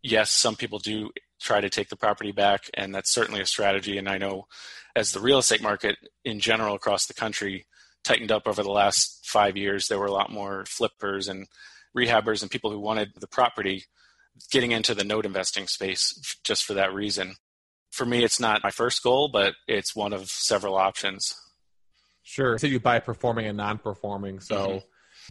Yes, 0.03 0.31
some 0.31 0.57
people 0.57 0.79
do 0.79 1.11
try 1.41 1.61
to 1.61 1.71
take 1.71 1.89
the 1.89 1.97
property 1.97 2.33
back, 2.33 2.71
and 2.75 2.95
that's 2.95 3.11
certainly 3.11 3.41
a 3.41 3.47
strategy. 3.47 3.97
And 3.97 4.09
I 4.09 4.19
know 4.19 4.47
as 4.95 5.12
the 5.12 5.21
real 5.21 5.39
estate 5.39 5.62
market 5.62 5.97
in 6.25 6.41
general 6.41 6.75
across 6.75 7.07
the 7.07 7.15
country 7.15 7.67
tightened 8.05 8.33
up 8.33 8.47
over 8.47 8.62
the 8.62 8.71
last 8.71 9.27
five 9.27 9.57
years, 9.57 9.89
there 9.89 9.99
were 9.99 10.07
a 10.07 10.12
lot 10.12 10.33
more 10.33 10.65
flippers 10.67 11.29
and 11.29 11.47
rehabbers 11.97 12.43
and 12.43 12.50
people 12.50 12.71
who 12.71 12.81
wanted 12.81 13.11
the 13.19 13.27
property 13.27 13.85
getting 14.50 14.73
into 14.73 14.95
the 14.95 15.05
note 15.05 15.27
investing 15.27 15.67
space 15.67 16.39
just 16.45 16.65
for 16.65 16.75
that 16.75 16.95
reason. 16.95 17.35
For 17.90 18.06
me, 18.06 18.23
it's 18.23 18.40
not 18.40 18.62
my 18.62 18.70
first 18.70 19.02
goal, 19.02 19.28
but 19.28 19.54
it's 19.66 19.97
one 19.97 20.12
of 20.12 20.28
several 20.28 20.76
options. 20.76 21.35
Sure. 22.23 22.59
So 22.59 22.66
you 22.66 22.78
buy 22.78 23.00
performing 23.00 23.47
and 23.47 23.56
non-performing. 23.56 24.40
So 24.40 24.56
mm-hmm. 24.56 24.78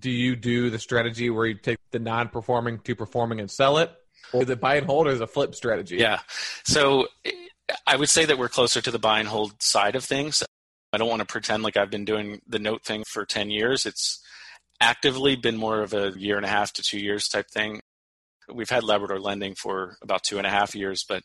do 0.02 0.12
you 0.12 0.36
do 0.36 0.70
the 0.70 0.80
strategy 0.80 1.30
where 1.30 1.46
you 1.46 1.56
take 1.56 1.80
the 1.92 2.00
non-performing 2.00 2.80
to 2.80 2.96
performing 2.96 3.40
and 3.40 3.50
sell 3.50 3.78
it? 3.78 3.92
Or 4.34 4.44
the 4.44 4.56
buy 4.56 4.76
and 4.76 4.86
hold 4.86 5.08
is 5.08 5.22
a 5.22 5.28
flip 5.28 5.56
strategy? 5.56 5.98
Yeah. 5.98 6.20
So 6.66 7.08
I 7.88 7.96
would 7.96 8.10
say 8.10 8.26
that 8.26 8.38
we're 8.38 8.50
closer 8.50 8.82
to 8.82 8.92
the 8.92 9.00
buy 9.00 9.20
and 9.20 9.28
hold 9.28 9.62
side 9.62 9.96
of 9.96 10.04
things. 10.04 10.44
I 10.92 10.98
don't 10.98 11.10
want 11.10 11.22
to 11.22 11.26
pretend 11.26 11.64
like 11.64 11.78
I've 11.78 11.90
been 11.90 12.06
doing 12.06 12.42
the 12.48 12.60
note 12.60 12.84
thing 12.84 13.04
for 13.08 13.26
10 13.26 13.50
years. 13.50 13.86
It's 13.86 14.22
actively 14.82 15.36
been 15.36 15.58
more 15.58 15.82
of 15.82 15.94
a 15.94 16.12
year 16.18 16.38
and 16.38 16.46
a 16.46 16.50
half 16.50 16.74
to 16.74 16.84
two 16.84 17.00
years 17.00 17.28
type 17.28 17.50
thing. 17.50 17.80
We've 18.52 18.70
had 18.70 18.84
Labrador 18.84 19.20
lending 19.20 19.56
for 19.56 19.98
about 20.02 20.24
two 20.24 20.38
and 20.38 20.48
a 20.48 20.50
half 20.50 20.76
years, 20.76 21.06
but 21.08 21.24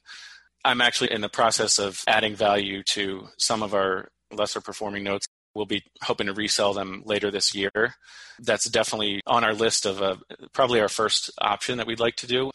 I'm 0.64 0.80
actually 0.80 1.12
in 1.12 1.20
the 1.20 1.28
process 1.28 1.78
of 1.78 2.02
adding 2.06 2.34
value 2.34 2.82
to 2.84 3.28
some 3.36 3.62
of 3.62 3.74
our 3.74 4.08
lesser 4.32 4.60
performing 4.60 5.04
notes. 5.04 5.26
We'll 5.54 5.66
be 5.66 5.84
hoping 6.02 6.26
to 6.26 6.32
resell 6.32 6.72
them 6.72 7.02
later 7.04 7.30
this 7.30 7.54
year. 7.54 7.94
That's 8.40 8.68
definitely 8.68 9.20
on 9.26 9.44
our 9.44 9.54
list 9.54 9.86
of 9.86 10.02
uh, 10.02 10.16
probably 10.52 10.80
our 10.80 10.88
first 10.88 11.30
option 11.40 11.78
that 11.78 11.86
we'd 11.86 12.00
like 12.00 12.16
to 12.16 12.26
do. 12.26 12.50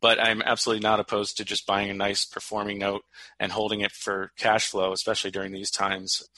But 0.00 0.22
I'm 0.22 0.42
absolutely 0.42 0.82
not 0.82 1.00
opposed 1.00 1.38
to 1.38 1.44
just 1.44 1.66
buying 1.66 1.90
a 1.90 1.94
nice 1.94 2.24
performing 2.24 2.78
note 2.78 3.02
and 3.40 3.50
holding 3.50 3.80
it 3.80 3.92
for 3.92 4.30
cash 4.36 4.68
flow, 4.68 4.92
especially 4.92 5.30
during 5.30 5.52
these 5.52 5.70
times. 5.70 6.28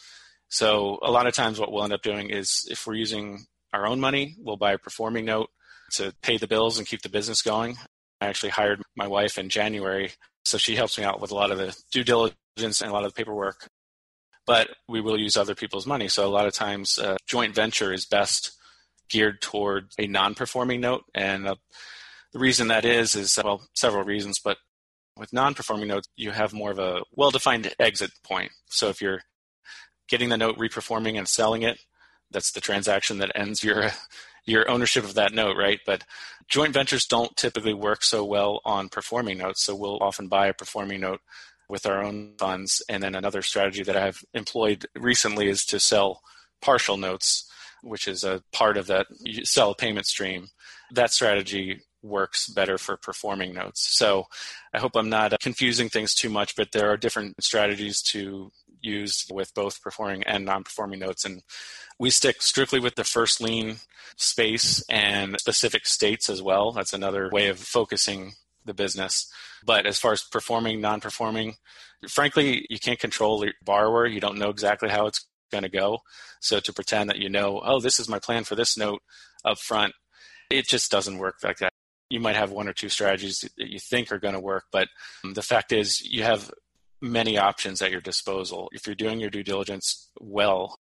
So 0.49 0.99
a 1.03 1.11
lot 1.11 1.27
of 1.27 1.35
times 1.35 1.59
what 1.59 1.73
we'll 1.73 1.85
end 1.85 1.93
up 1.93 2.03
doing 2.03 2.31
is 2.31 2.67
if 2.71 2.87
we're 2.87 2.95
using 2.95 3.47
our 3.73 3.87
own 3.87 4.01
money, 4.01 4.37
we'll 4.39 4.57
buy 4.57 4.73
a 4.73 4.79
performing 4.79 5.25
note 5.25 5.51
to 5.95 6.15
pay 6.23 6.39
the 6.39 6.47
bills 6.47 6.79
and 6.79 6.87
keep 6.87 7.03
the 7.03 7.09
business 7.09 7.43
going. 7.43 7.77
I 8.21 8.27
actually 8.27 8.51
hired 8.51 8.83
my 8.97 9.07
wife 9.07 9.39
in 9.39 9.49
January, 9.49 10.13
so 10.45 10.59
she 10.59 10.77
helps 10.77 10.99
me 10.99 11.05
out 11.05 11.21
with 11.21 11.31
a 11.31 11.35
lot 11.35 11.51
of 11.51 11.59
the 11.59 11.77
due 11.93 12.05
diligence 12.05 12.81
and 12.81 12.91
a 12.91 12.93
lot 12.93 13.05
of 13.05 13.13
the 13.13 13.17
paperwork. 13.17 13.69
But 14.47 14.71
we 14.89 15.01
will 15.01 15.19
use 15.19 15.37
other 15.37 15.55
people's 15.55 15.87
money. 15.87 16.09
So 16.09 16.27
a 16.27 16.31
lot 16.31 16.47
of 16.47 16.55
times, 16.55 16.99
uh, 16.99 17.17
joint 17.27 17.55
venture 17.55 17.93
is 17.93 18.07
best 18.07 18.53
geared 19.11 19.41
toward 19.41 19.93
a 19.99 20.07
non-performing 20.07 20.81
note, 20.81 21.05
and 21.15 21.47
uh, 21.47 21.55
the 22.33 22.39
reason 22.39 22.69
that 22.69 22.85
is 22.85 23.15
is 23.15 23.39
well, 23.43 23.63
several 23.75 24.05
reasons, 24.05 24.39
but 24.39 24.59
with 25.17 25.33
non-performing 25.33 25.89
notes, 25.89 26.09
you 26.17 26.31
have 26.31 26.53
more 26.53 26.71
of 26.71 26.79
a 26.79 27.03
well-defined 27.17 27.75
exit 27.79 28.11
point. 28.23 28.53
So 28.67 28.89
if 28.89 29.01
you're 29.01 29.23
getting 30.09 30.29
the 30.29 30.37
note 30.37 30.57
reperforming 30.57 31.19
and 31.19 31.29
selling 31.29 31.63
it, 31.63 31.79
that's 32.31 32.53
the 32.53 32.61
transaction 32.61 33.19
that 33.19 33.33
ends 33.35 33.65
your 33.65 33.91
your 34.49 34.69
ownership 34.71 35.05
of 35.05 35.15
that 35.15 35.33
note, 35.33 35.57
right? 35.57 35.81
But 35.87 36.05
joint 36.49 36.73
ventures 36.73 37.07
don't 37.07 37.37
typically 37.37 37.75
work 37.75 38.03
so 38.03 38.25
well 38.25 38.61
on 38.65 38.89
performing 38.89 39.39
notes, 39.39 39.63
so 39.63 39.77
we'll 39.77 40.03
often 40.03 40.29
buy 40.29 40.47
a 40.49 40.55
performing 40.55 41.01
note 41.01 41.21
with 41.69 41.87
our 41.87 42.03
own 42.03 42.35
funds. 42.39 42.83
And 42.89 43.03
then 43.03 43.15
another 43.15 43.43
strategy 43.43 43.83
that 43.83 43.97
I've 43.97 44.25
employed 44.33 44.87
recently 44.97 45.49
is 45.49 45.65
to 45.67 45.79
sell 45.79 46.23
partial 46.63 46.97
notes, 46.97 47.51
which 47.83 48.09
is 48.09 48.25
a 48.25 48.43
part 48.53 48.77
of 48.77 48.87
that 48.87 49.07
sell 49.45 49.75
payment 49.75 50.07
stream. 50.07 50.49
That 50.91 51.13
strategy 51.13 51.83
works 52.03 52.49
better 52.49 52.79
for 52.79 52.97
performing 52.97 53.53
notes. 53.55 53.97
So 53.97 54.27
I 54.73 54.79
hope 54.79 54.93
I'm 54.97 55.11
not 55.11 55.33
uh, 55.33 55.37
confusing 55.41 55.89
things 55.89 56.15
too 56.15 56.31
much, 56.31 56.57
but 56.57 56.73
there 56.73 56.91
are 56.91 56.97
different 56.97 57.43
strategies 57.43 58.01
to 58.03 58.51
use 58.81 59.27
with 59.31 59.55
both 59.55 59.83
performing 59.83 60.23
and 60.25 60.45
non-performing 60.45 61.01
notes. 61.01 61.25
And 61.25 61.43
we 61.99 62.11
stick 62.11 62.43
strictly 62.43 62.81
with 62.81 62.95
the 62.95 63.05
first 63.05 63.41
lien 63.41 63.77
space 64.17 64.85
and 64.89 65.39
specific 65.39 65.87
states 65.87 66.31
as 66.31 66.43
well. 66.43 66.73
That's 66.73 66.93
another 66.93 67.31
way 67.33 67.49
of 67.49 67.59
focusing 67.59 68.33
the 68.65 68.75
business. 68.75 69.31
But 69.65 69.87
as 69.87 69.99
far 69.99 70.13
as 70.13 70.23
performing, 70.23 70.81
non 70.81 71.01
performing, 71.01 71.57
frankly, 72.09 72.67
you 72.71 72.79
can't 72.79 72.99
control 72.99 73.45
your 73.45 73.55
borrower. 73.65 74.07
You 74.07 74.21
don't 74.21 74.39
know 74.39 74.51
exactly 74.51 74.89
how 74.89 75.07
it's 75.07 75.27
going 75.51 75.63
to 75.63 75.69
go. 75.69 76.01
So 76.41 76.61
to 76.61 76.73
pretend 76.73 77.11
that 77.11 77.19
you 77.19 77.29
know, 77.29 77.61
oh, 77.65 77.81
this 77.81 77.99
is 77.99 78.09
my 78.09 78.19
plan 78.19 78.45
for 78.45 78.55
this 78.55 78.77
note 78.77 79.03
up 79.45 79.59
front, 79.59 79.95
it 80.51 80.69
just 80.69 80.91
doesn't 80.91 81.19
work 81.19 81.37
like 81.43 81.59
that. 81.59 81.73
You 82.11 82.21
might 82.21 82.37
have 82.37 82.51
one 82.51 82.69
or 82.69 82.73
two 82.73 82.89
strategies 82.89 83.41
that 83.41 83.69
you 83.69 83.79
think 83.79 84.11
are 84.11 84.19
going 84.19 84.35
to 84.35 84.41
work, 84.41 84.65
but 84.73 84.89
the 85.35 85.43
fact 85.43 85.73
is, 85.73 86.01
you 86.01 86.23
have 86.23 86.51
many 87.01 87.39
options 87.39 87.81
at 87.83 87.91
your 87.91 88.01
disposal. 88.01 88.69
If 88.73 88.87
you're 88.87 88.97
doing 88.97 89.21
your 89.21 89.31
due 89.31 89.43
diligence 89.43 90.11
well, 90.21 90.79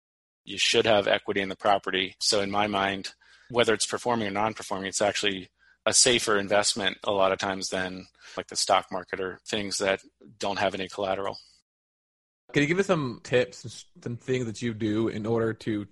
you 0.45 0.57
should 0.57 0.85
have 0.85 1.07
equity 1.07 1.41
in 1.41 1.49
the 1.49 1.55
property. 1.55 2.15
So, 2.19 2.41
in 2.41 2.51
my 2.51 2.67
mind, 2.67 3.13
whether 3.49 3.73
it's 3.73 3.85
performing 3.85 4.27
or 4.27 4.31
non 4.31 4.53
performing, 4.53 4.87
it's 4.87 5.01
actually 5.01 5.49
a 5.85 5.93
safer 5.93 6.37
investment 6.37 6.97
a 7.03 7.11
lot 7.11 7.31
of 7.31 7.39
times 7.39 7.69
than 7.69 8.07
like 8.37 8.47
the 8.47 8.55
stock 8.55 8.87
market 8.91 9.19
or 9.19 9.39
things 9.45 9.77
that 9.79 10.01
don't 10.39 10.59
have 10.59 10.73
any 10.73 10.87
collateral. 10.87 11.37
Can 12.53 12.61
you 12.61 12.67
give 12.67 12.79
us 12.79 12.87
some 12.87 13.19
tips, 13.23 13.85
some 14.01 14.17
things 14.17 14.45
that 14.45 14.61
you 14.61 14.73
do 14.73 15.07
in 15.07 15.25
order 15.25 15.53
to 15.53 15.87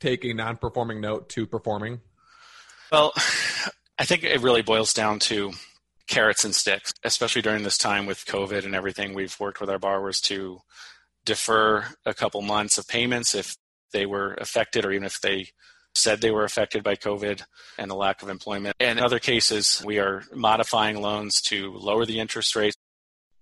take 0.00 0.24
a 0.24 0.32
non 0.32 0.56
performing 0.56 1.00
note 1.00 1.28
to 1.30 1.46
performing? 1.46 2.00
Well, 2.90 3.12
I 3.98 4.04
think 4.04 4.24
it 4.24 4.40
really 4.40 4.62
boils 4.62 4.94
down 4.94 5.18
to 5.20 5.52
carrots 6.10 6.44
and 6.44 6.54
sticks, 6.54 6.92
especially 7.04 7.40
during 7.40 7.62
this 7.62 7.78
time 7.78 8.04
with 8.04 8.26
COVID 8.26 8.66
and 8.66 8.74
everything. 8.74 9.14
We've 9.14 9.38
worked 9.40 9.60
with 9.60 9.70
our 9.70 9.78
borrowers 9.78 10.20
to 10.22 10.58
defer 11.24 11.86
a 12.04 12.12
couple 12.12 12.42
months 12.42 12.76
of 12.76 12.88
payments 12.88 13.34
if 13.34 13.56
they 13.92 14.06
were 14.06 14.34
affected 14.34 14.84
or 14.84 14.90
even 14.90 15.04
if 15.04 15.20
they 15.20 15.46
said 15.94 16.20
they 16.20 16.30
were 16.30 16.44
affected 16.44 16.82
by 16.82 16.96
COVID 16.96 17.42
and 17.78 17.90
the 17.90 17.94
lack 17.94 18.22
of 18.22 18.28
employment. 18.28 18.76
And 18.80 18.98
in 18.98 19.04
other 19.04 19.18
cases, 19.18 19.82
we 19.84 19.98
are 19.98 20.24
modifying 20.34 21.00
loans 21.00 21.40
to 21.42 21.72
lower 21.74 22.04
the 22.04 22.20
interest 22.20 22.54
rate. 22.56 22.76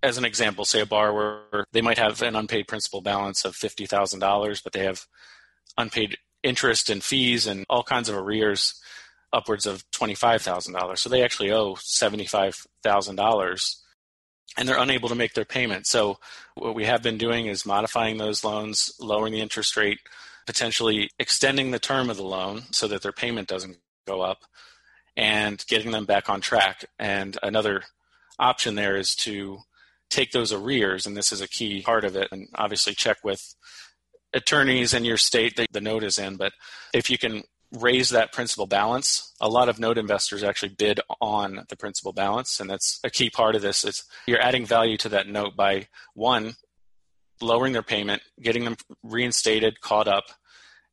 As 0.02 0.18
an 0.18 0.24
example, 0.24 0.64
say 0.64 0.80
a 0.80 0.86
borrower, 0.86 1.66
they 1.72 1.80
might 1.80 1.98
have 1.98 2.22
an 2.22 2.36
unpaid 2.36 2.68
principal 2.68 3.00
balance 3.00 3.44
of 3.44 3.54
$50,000, 3.54 4.62
but 4.62 4.72
they 4.72 4.84
have 4.84 5.06
unpaid 5.76 6.16
interest 6.42 6.88
and 6.90 7.02
fees 7.02 7.46
and 7.46 7.64
all 7.68 7.82
kinds 7.82 8.08
of 8.08 8.16
arrears 8.16 8.80
upwards 9.32 9.66
of 9.66 9.88
$25,000. 9.90 10.98
So 10.98 11.08
they 11.08 11.22
actually 11.22 11.52
owe 11.52 11.74
$75,000 11.74 13.76
and 14.56 14.68
they're 14.68 14.78
unable 14.78 15.08
to 15.08 15.14
make 15.14 15.34
their 15.34 15.44
payment. 15.44 15.86
So 15.86 16.18
what 16.54 16.74
we 16.74 16.84
have 16.84 17.02
been 17.02 17.18
doing 17.18 17.46
is 17.46 17.66
modifying 17.66 18.18
those 18.18 18.42
loans, 18.42 18.92
lowering 18.98 19.32
the 19.32 19.40
interest 19.40 19.76
rate, 19.76 20.00
potentially 20.46 21.10
extending 21.18 21.70
the 21.70 21.78
term 21.78 22.10
of 22.10 22.16
the 22.16 22.24
loan 22.24 22.62
so 22.70 22.88
that 22.88 23.02
their 23.02 23.12
payment 23.12 23.48
doesn't 23.48 23.76
go 24.06 24.22
up 24.22 24.38
and 25.16 25.64
getting 25.68 25.90
them 25.90 26.06
back 26.06 26.30
on 26.30 26.40
track. 26.40 26.86
And 26.98 27.36
another 27.42 27.82
option 28.38 28.74
there 28.74 28.96
is 28.96 29.14
to 29.16 29.58
take 30.10 30.32
those 30.32 30.52
arrears, 30.52 31.06
and 31.06 31.16
this 31.16 31.32
is 31.32 31.42
a 31.42 31.48
key 31.48 31.82
part 31.82 32.04
of 32.04 32.16
it, 32.16 32.28
and 32.32 32.48
obviously 32.54 32.94
check 32.94 33.18
with 33.22 33.54
attorneys 34.32 34.94
in 34.94 35.04
your 35.04 35.18
state 35.18 35.56
that 35.56 35.66
the 35.72 35.80
note 35.80 36.02
is 36.02 36.18
in. 36.18 36.36
But 36.36 36.52
if 36.94 37.10
you 37.10 37.18
can 37.18 37.42
raise 37.72 38.10
that 38.10 38.32
principal 38.32 38.66
balance. 38.66 39.34
A 39.40 39.48
lot 39.48 39.68
of 39.68 39.78
note 39.78 39.98
investors 39.98 40.42
actually 40.42 40.70
bid 40.70 41.00
on 41.20 41.64
the 41.68 41.76
principal 41.76 42.12
balance, 42.12 42.60
and 42.60 42.70
that's 42.70 43.00
a 43.04 43.10
key 43.10 43.30
part 43.30 43.54
of 43.54 43.62
this. 43.62 43.84
Is 43.84 44.04
you're 44.26 44.40
adding 44.40 44.64
value 44.64 44.96
to 44.98 45.08
that 45.10 45.28
note 45.28 45.56
by 45.56 45.88
one, 46.14 46.54
lowering 47.40 47.72
their 47.72 47.82
payment, 47.82 48.22
getting 48.40 48.64
them 48.64 48.76
reinstated, 49.02 49.80
caught 49.80 50.08
up, 50.08 50.24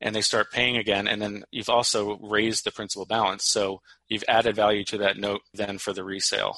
and 0.02 0.14
they 0.14 0.22
start 0.22 0.52
paying 0.52 0.78
again. 0.78 1.08
And 1.08 1.22
then 1.22 1.46
you've 1.52 1.70
also 1.70 2.18
raised 2.18 2.66
the 2.66 2.72
principal 2.72 3.06
balance, 3.06 3.46
so 3.46 3.82
you've 4.10 4.26
added 4.28 4.56
value 4.56 4.84
to 4.86 4.98
that 5.00 5.18
note 5.18 5.42
then 5.54 5.78
for 5.78 5.94
the 5.94 6.04
resale. 6.04 6.58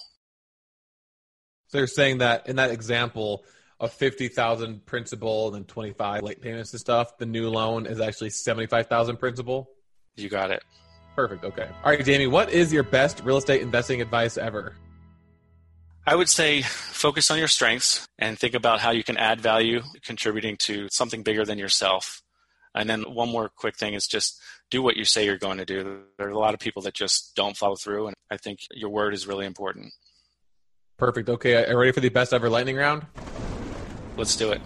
So 1.67 1.77
you're 1.77 1.87
saying 1.87 2.19
that 2.19 2.47
in 2.47 2.55
that 2.55 2.71
example 2.71 3.43
of 3.79 3.93
fifty 3.93 4.29
thousand 4.29 4.85
principal 4.87 5.47
and 5.47 5.55
then 5.55 5.63
twenty 5.65 5.93
five 5.93 6.23
late 6.23 6.41
payments 6.41 6.73
and 6.73 6.79
stuff, 6.79 7.19
the 7.19 7.27
new 7.27 7.49
loan 7.49 7.85
is 7.85 8.01
actually 8.01 8.31
seventy 8.31 8.65
five 8.65 8.87
thousand 8.87 9.17
principal. 9.17 9.69
You 10.17 10.29
got 10.29 10.51
it. 10.51 10.63
Perfect. 11.15 11.45
Okay. 11.45 11.69
All 11.83 11.91
right, 11.91 12.03
Jamie, 12.03 12.27
what 12.27 12.51
is 12.51 12.73
your 12.73 12.83
best 12.83 13.23
real 13.23 13.37
estate 13.37 13.61
investing 13.61 14.01
advice 14.01 14.37
ever? 14.37 14.75
I 16.05 16.15
would 16.15 16.29
say 16.29 16.61
focus 16.61 17.31
on 17.31 17.37
your 17.37 17.47
strengths 17.47 18.07
and 18.17 18.37
think 18.37 18.53
about 18.53 18.79
how 18.79 18.91
you 18.91 19.03
can 19.03 19.17
add 19.17 19.41
value 19.41 19.81
contributing 20.03 20.55
to 20.61 20.87
something 20.89 21.21
bigger 21.21 21.43
than 21.43 21.57
yourself. 21.57 22.21
And 22.73 22.89
then 22.89 23.01
one 23.03 23.29
more 23.29 23.49
quick 23.49 23.75
thing 23.75 23.93
is 23.93 24.07
just 24.07 24.39
do 24.69 24.81
what 24.81 24.95
you 24.97 25.05
say 25.05 25.25
you're 25.25 25.37
going 25.37 25.57
to 25.57 25.65
do. 25.65 26.01
There 26.17 26.27
are 26.27 26.31
a 26.31 26.39
lot 26.39 26.53
of 26.53 26.59
people 26.59 26.81
that 26.83 26.93
just 26.93 27.35
don't 27.35 27.57
follow 27.57 27.75
through, 27.75 28.07
and 28.07 28.15
I 28.31 28.37
think 28.37 28.59
your 28.71 28.89
word 28.89 29.13
is 29.13 29.27
really 29.27 29.45
important. 29.45 29.91
Perfect. 30.97 31.29
Okay, 31.29 31.55
are 31.55 31.71
you 31.71 31.77
ready 31.77 31.91
for 31.91 31.99
the 31.99 32.09
best 32.09 32.33
ever 32.33 32.49
lightning 32.49 32.75
round? 32.75 33.05
Let's 34.15 34.35
do 34.35 34.51
it. 34.51 34.61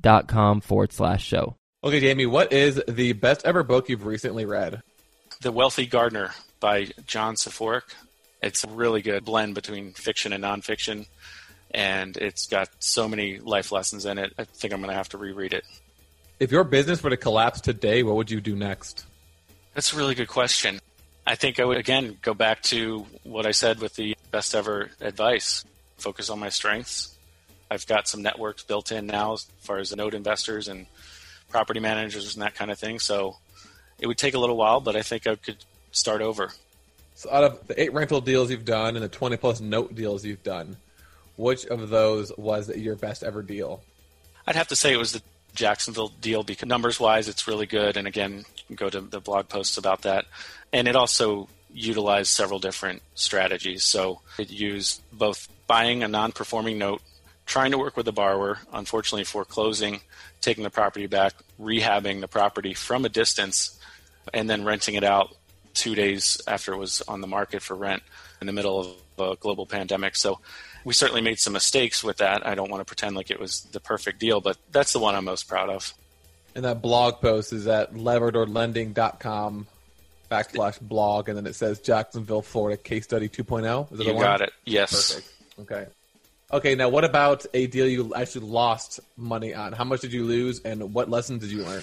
dot 0.00 0.26
com 0.26 0.60
forward 0.60 0.92
slash 0.92 1.24
show. 1.24 1.56
Okay, 1.84 2.00
Jamie, 2.00 2.26
what 2.26 2.52
is 2.52 2.82
the 2.88 3.12
best 3.12 3.46
ever 3.46 3.62
book 3.62 3.88
you've 3.88 4.04
recently 4.04 4.44
read? 4.44 4.82
The 5.40 5.52
Wealthy 5.52 5.86
Gardener 5.86 6.32
by 6.60 6.88
John 7.06 7.36
Soforic. 7.36 7.94
It's 8.42 8.64
a 8.64 8.68
really 8.68 9.02
good 9.02 9.24
blend 9.24 9.54
between 9.54 9.92
fiction 9.92 10.32
and 10.32 10.42
nonfiction, 10.42 11.06
and 11.70 12.16
it's 12.16 12.46
got 12.46 12.68
so 12.80 13.08
many 13.08 13.38
life 13.38 13.70
lessons 13.70 14.04
in 14.04 14.18
it. 14.18 14.32
I 14.38 14.44
think 14.44 14.74
I'm 14.74 14.80
going 14.80 14.90
to 14.90 14.96
have 14.96 15.10
to 15.10 15.18
reread 15.18 15.52
it. 15.52 15.64
If 16.40 16.50
your 16.50 16.64
business 16.64 17.02
were 17.02 17.10
to 17.10 17.16
collapse 17.16 17.60
today, 17.60 18.02
what 18.02 18.16
would 18.16 18.30
you 18.30 18.40
do 18.40 18.56
next? 18.56 19.06
That's 19.74 19.92
a 19.92 19.96
really 19.96 20.14
good 20.14 20.28
question. 20.28 20.80
I 21.24 21.36
think 21.36 21.60
I 21.60 21.64
would, 21.64 21.78
again, 21.78 22.18
go 22.20 22.34
back 22.34 22.62
to 22.62 23.06
what 23.22 23.46
I 23.46 23.52
said 23.52 23.78
with 23.80 23.94
the 23.94 24.16
best 24.32 24.54
ever 24.54 24.90
advice 25.00 25.64
focus 25.98 26.30
on 26.30 26.40
my 26.40 26.48
strengths. 26.48 27.16
I've 27.70 27.86
got 27.86 28.08
some 28.08 28.22
networks 28.22 28.64
built 28.64 28.90
in 28.90 29.06
now 29.06 29.34
as 29.34 29.46
far 29.60 29.78
as 29.78 29.94
note 29.94 30.14
investors 30.14 30.66
and 30.68 30.86
property 31.48 31.80
managers 31.80 32.34
and 32.34 32.42
that 32.42 32.54
kind 32.54 32.70
of 32.70 32.78
thing. 32.78 32.98
So 32.98 33.36
it 33.98 34.08
would 34.08 34.18
take 34.18 34.34
a 34.34 34.38
little 34.38 34.56
while, 34.56 34.80
but 34.80 34.96
I 34.96 35.02
think 35.02 35.26
I 35.26 35.36
could 35.36 35.64
start 35.92 36.20
over. 36.20 36.52
So 37.22 37.30
out 37.30 37.44
of 37.44 37.68
the 37.68 37.80
eight 37.80 37.92
rental 37.92 38.20
deals 38.20 38.50
you've 38.50 38.64
done 38.64 38.96
and 38.96 39.04
the 39.04 39.08
20 39.08 39.36
plus 39.36 39.60
note 39.60 39.94
deals 39.94 40.24
you've 40.24 40.42
done, 40.42 40.76
which 41.36 41.64
of 41.66 41.88
those 41.88 42.36
was 42.36 42.68
your 42.76 42.96
best 42.96 43.22
ever 43.22 43.44
deal? 43.44 43.80
I'd 44.44 44.56
have 44.56 44.66
to 44.68 44.74
say 44.74 44.92
it 44.92 44.96
was 44.96 45.12
the 45.12 45.22
Jacksonville 45.54 46.08
deal 46.08 46.42
because 46.42 46.66
numbers 46.66 46.98
wise, 46.98 47.28
it's 47.28 47.46
really 47.46 47.66
good. 47.66 47.96
And 47.96 48.08
again, 48.08 48.44
go 48.74 48.90
to 48.90 49.00
the 49.00 49.20
blog 49.20 49.48
posts 49.48 49.76
about 49.76 50.02
that. 50.02 50.24
And 50.72 50.88
it 50.88 50.96
also 50.96 51.48
utilized 51.72 52.32
several 52.32 52.58
different 52.58 53.02
strategies. 53.14 53.84
So 53.84 54.20
it 54.36 54.50
used 54.50 55.00
both 55.12 55.46
buying 55.68 56.02
a 56.02 56.08
non 56.08 56.32
performing 56.32 56.76
note, 56.76 57.02
trying 57.46 57.70
to 57.70 57.78
work 57.78 57.96
with 57.96 58.06
the 58.06 58.12
borrower, 58.12 58.58
unfortunately 58.72 59.22
foreclosing, 59.22 60.00
taking 60.40 60.64
the 60.64 60.70
property 60.70 61.06
back, 61.06 61.34
rehabbing 61.60 62.20
the 62.20 62.26
property 62.26 62.74
from 62.74 63.04
a 63.04 63.08
distance, 63.08 63.78
and 64.34 64.50
then 64.50 64.64
renting 64.64 64.96
it 64.96 65.04
out 65.04 65.36
two 65.74 65.94
days 65.94 66.40
after 66.46 66.72
it 66.72 66.78
was 66.78 67.02
on 67.08 67.20
the 67.20 67.26
market 67.26 67.62
for 67.62 67.74
rent 67.74 68.02
in 68.40 68.46
the 68.46 68.52
middle 68.52 68.80
of 68.80 68.88
a 69.18 69.36
global 69.36 69.66
pandemic. 69.66 70.16
So 70.16 70.40
we 70.84 70.94
certainly 70.94 71.22
made 71.22 71.38
some 71.38 71.52
mistakes 71.52 72.02
with 72.02 72.18
that. 72.18 72.46
I 72.46 72.54
don't 72.54 72.70
want 72.70 72.80
to 72.80 72.84
pretend 72.84 73.16
like 73.16 73.30
it 73.30 73.40
was 73.40 73.62
the 73.72 73.80
perfect 73.80 74.18
deal, 74.18 74.40
but 74.40 74.56
that's 74.70 74.92
the 74.92 74.98
one 74.98 75.14
I'm 75.14 75.24
most 75.24 75.48
proud 75.48 75.70
of. 75.70 75.94
And 76.54 76.64
that 76.64 76.82
blog 76.82 77.20
post 77.20 77.52
is 77.52 77.66
at 77.66 77.94
labradorlending.com 77.94 79.66
backslash 80.30 80.80
blog, 80.80 81.28
and 81.28 81.36
then 81.36 81.46
it 81.46 81.54
says 81.54 81.78
Jacksonville, 81.80 82.42
Florida 82.42 82.76
case 82.76 83.04
study 83.04 83.28
2.0. 83.28 83.92
Is 83.92 84.00
it 84.00 84.06
you 84.06 84.12
got 84.14 84.40
it. 84.40 84.52
Yes. 84.64 85.14
Perfect. 85.14 85.32
Okay. 85.60 85.86
Okay, 86.52 86.74
now 86.74 86.90
what 86.90 87.04
about 87.04 87.46
a 87.54 87.66
deal 87.66 87.86
you 87.88 88.14
actually 88.14 88.46
lost 88.46 89.00
money 89.16 89.54
on? 89.54 89.72
How 89.72 89.84
much 89.84 90.02
did 90.02 90.12
you 90.12 90.24
lose, 90.24 90.60
and 90.60 90.92
what 90.92 91.08
lessons 91.08 91.40
did 91.40 91.50
you 91.50 91.64
learn? 91.64 91.82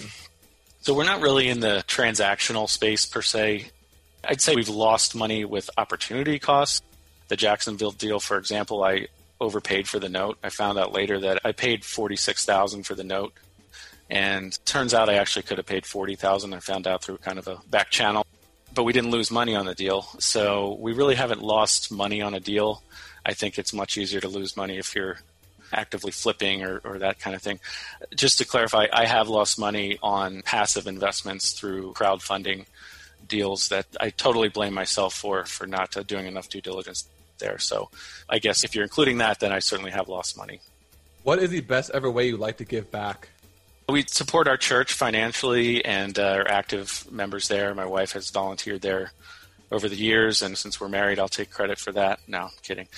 So 0.80 0.94
we're 0.94 1.04
not 1.04 1.20
really 1.20 1.48
in 1.48 1.60
the 1.60 1.84
transactional 1.88 2.68
space 2.68 3.04
per 3.04 3.22
se. 3.22 3.70
I'd 4.24 4.40
say 4.40 4.54
we've 4.54 4.68
lost 4.68 5.14
money 5.14 5.44
with 5.44 5.70
opportunity 5.78 6.38
costs. 6.38 6.82
The 7.28 7.36
Jacksonville 7.36 7.92
deal, 7.92 8.20
for 8.20 8.36
example, 8.36 8.82
I 8.82 9.06
overpaid 9.40 9.88
for 9.88 9.98
the 9.98 10.08
note. 10.08 10.38
I 10.42 10.50
found 10.50 10.78
out 10.78 10.92
later 10.92 11.20
that 11.20 11.40
I 11.44 11.52
paid 11.52 11.84
forty 11.84 12.16
six 12.16 12.44
thousand 12.44 12.84
for 12.84 12.94
the 12.94 13.04
note, 13.04 13.32
and 14.10 14.58
turns 14.66 14.92
out 14.92 15.08
I 15.08 15.14
actually 15.14 15.44
could 15.44 15.58
have 15.58 15.66
paid 15.66 15.86
forty 15.86 16.16
thousand. 16.16 16.52
I 16.52 16.60
found 16.60 16.86
out 16.86 17.02
through 17.02 17.18
kind 17.18 17.38
of 17.38 17.48
a 17.48 17.58
back 17.70 17.90
channel, 17.90 18.26
but 18.74 18.84
we 18.84 18.92
didn't 18.92 19.10
lose 19.10 19.30
money 19.30 19.54
on 19.54 19.66
the 19.66 19.74
deal. 19.74 20.02
So 20.18 20.76
we 20.80 20.92
really 20.92 21.14
haven't 21.14 21.42
lost 21.42 21.90
money 21.90 22.20
on 22.20 22.34
a 22.34 22.40
deal. 22.40 22.82
I 23.24 23.34
think 23.34 23.58
it's 23.58 23.72
much 23.72 23.96
easier 23.96 24.20
to 24.20 24.28
lose 24.28 24.56
money 24.56 24.78
if 24.78 24.94
you're 24.94 25.18
actively 25.72 26.10
flipping 26.10 26.64
or, 26.64 26.80
or 26.84 26.98
that 26.98 27.20
kind 27.20 27.36
of 27.36 27.42
thing. 27.42 27.60
Just 28.16 28.38
to 28.38 28.44
clarify, 28.44 28.86
I 28.92 29.06
have 29.06 29.28
lost 29.28 29.58
money 29.58 29.98
on 30.02 30.42
passive 30.42 30.86
investments 30.86 31.52
through 31.52 31.92
crowdfunding 31.92 32.66
deals 33.30 33.68
that 33.68 33.86
I 33.98 34.10
totally 34.10 34.50
blame 34.50 34.74
myself 34.74 35.14
for 35.14 35.46
for 35.46 35.66
not 35.66 35.96
uh, 35.96 36.02
doing 36.02 36.26
enough 36.26 36.50
due 36.50 36.60
diligence 36.60 37.08
there. 37.38 37.58
So 37.58 37.88
I 38.28 38.38
guess 38.38 38.64
if 38.64 38.74
you're 38.74 38.84
including 38.84 39.18
that, 39.18 39.40
then 39.40 39.52
I 39.52 39.60
certainly 39.60 39.92
have 39.92 40.08
lost 40.08 40.36
money. 40.36 40.60
What 41.22 41.38
is 41.38 41.50
the 41.50 41.60
best 41.60 41.90
ever 41.94 42.10
way 42.10 42.28
you 42.28 42.36
like 42.36 42.58
to 42.58 42.64
give 42.64 42.90
back? 42.90 43.28
We 43.88 44.04
support 44.06 44.46
our 44.46 44.56
church 44.56 44.92
financially 44.92 45.84
and 45.84 46.18
uh, 46.18 46.22
are 46.22 46.48
active 46.48 47.06
members 47.10 47.48
there. 47.48 47.74
My 47.74 47.86
wife 47.86 48.12
has 48.12 48.30
volunteered 48.30 48.82
there 48.82 49.12
over 49.72 49.88
the 49.88 49.96
years, 49.96 50.42
and 50.42 50.56
since 50.56 50.80
we're 50.80 50.88
married, 50.88 51.18
I'll 51.18 51.28
take 51.28 51.50
credit 51.50 51.78
for 51.78 51.92
that. 51.92 52.20
No, 52.26 52.42
I'm 52.42 52.50
kidding. 52.62 52.88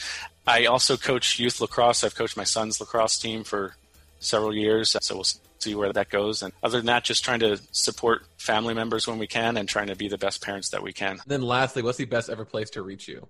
I 0.47 0.67
also 0.67 0.97
coach 0.97 1.39
youth 1.39 1.61
lacrosse. 1.61 2.05
I've 2.05 2.15
coached 2.15 2.37
my 2.37 2.45
son's 2.45 2.81
lacrosse 2.81 3.19
team 3.19 3.45
for 3.45 3.75
several 4.21 4.55
years, 4.55 4.97
so 5.01 5.15
we'll 5.15 5.27
see 5.63 5.75
where 5.75 5.93
that 5.93 6.11
goes. 6.11 6.43
And 6.43 6.53
other 6.63 6.79
than 6.79 6.87
that, 6.87 7.05
just 7.05 7.25
trying 7.25 7.41
to 7.41 7.61
support 7.71 8.27
family 8.37 8.75
members 8.75 9.07
when 9.07 9.19
we 9.19 9.27
can 9.27 9.57
and 9.57 9.69
trying 9.69 9.89
to 9.89 9.97
be 9.97 10.09
the 10.09 10.19
best 10.19 10.43
parents 10.43 10.71
that 10.71 10.83
we 10.83 10.93
can. 10.93 11.19
Then, 11.27 11.43
lastly, 11.43 11.83
what's 11.83 11.99
the 11.99 12.05
best 12.05 12.29
ever 12.29 12.45
place 12.45 12.71
to 12.71 12.83
reach 12.83 13.09
you? 13.09 13.29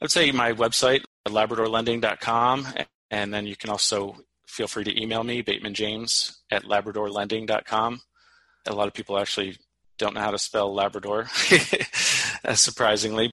I 0.00 0.04
would 0.04 0.10
say 0.10 0.30
my 0.32 0.52
website, 0.52 1.02
labradorlending.com, 1.26 2.68
and 3.10 3.34
then 3.34 3.46
you 3.46 3.56
can 3.56 3.70
also 3.70 4.16
feel 4.46 4.66
free 4.66 4.84
to 4.84 5.00
email 5.02 5.22
me, 5.22 5.42
Bateman 5.42 5.74
James 5.74 6.42
at 6.50 6.64
labradorlending.com. 6.64 8.00
A 8.66 8.74
lot 8.74 8.88
of 8.88 8.94
people 8.94 9.18
actually 9.18 9.56
don't 9.98 10.14
know 10.14 10.20
how 10.20 10.30
to 10.30 10.38
spell 10.38 10.74
Labrador, 10.74 11.26
surprisingly. 12.54 13.30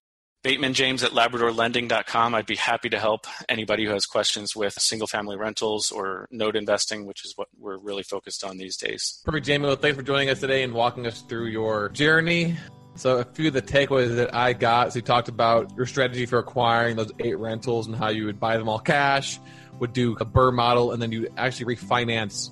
Bateman 0.48 0.74
James 0.74 1.04
at 1.04 1.12
labradorlending.com. 1.12 2.34
I'd 2.34 2.46
be 2.46 2.56
happy 2.56 2.88
to 2.88 2.98
help 2.98 3.28
anybody 3.50 3.84
who 3.84 3.92
has 3.92 4.06
questions 4.06 4.56
with 4.56 4.72
single 4.76 5.06
family 5.06 5.36
rentals 5.36 5.92
or 5.92 6.26
note 6.32 6.56
investing, 6.56 7.06
which 7.06 7.26
is 7.26 7.34
what 7.36 7.50
we're 7.60 7.78
really 7.78 8.02
focused 8.02 8.46
on 8.46 8.56
these 8.56 8.78
days. 8.78 9.20
Perfect, 9.26 9.46
Jamie. 9.46 9.66
Well, 9.66 9.76
thanks 9.76 9.98
for 9.98 10.04
joining 10.04 10.30
us 10.30 10.40
today 10.40 10.64
and 10.64 10.72
walking 10.72 11.06
us 11.06 11.20
through 11.20 11.48
your 11.48 11.90
journey. 11.90 12.56
So, 12.96 13.18
a 13.18 13.26
few 13.26 13.50
of 13.50 13.56
the 13.56 13.62
takeaways 13.62 14.16
that 14.16 14.34
I 14.34 14.54
got. 14.54 14.94
So, 14.94 15.00
you 15.00 15.02
talked 15.02 15.28
about 15.28 15.76
your 15.76 15.86
strategy 15.86 16.26
for 16.26 16.40
acquiring 16.40 16.96
those 16.96 17.12
eight 17.20 17.38
rentals 17.38 17.88
and 17.88 17.94
how 17.94 18.08
you 18.08 18.24
would 18.24 18.40
buy 18.40 18.56
them 18.56 18.70
all 18.70 18.80
cash, 18.80 19.42
would 19.80 19.92
do 19.92 20.16
a 20.22 20.26
BRRRR 20.26 20.54
model, 20.54 20.94
and 20.94 21.02
then 21.02 21.12
you 21.12 21.28
actually 21.36 21.76
refinance 21.76 22.52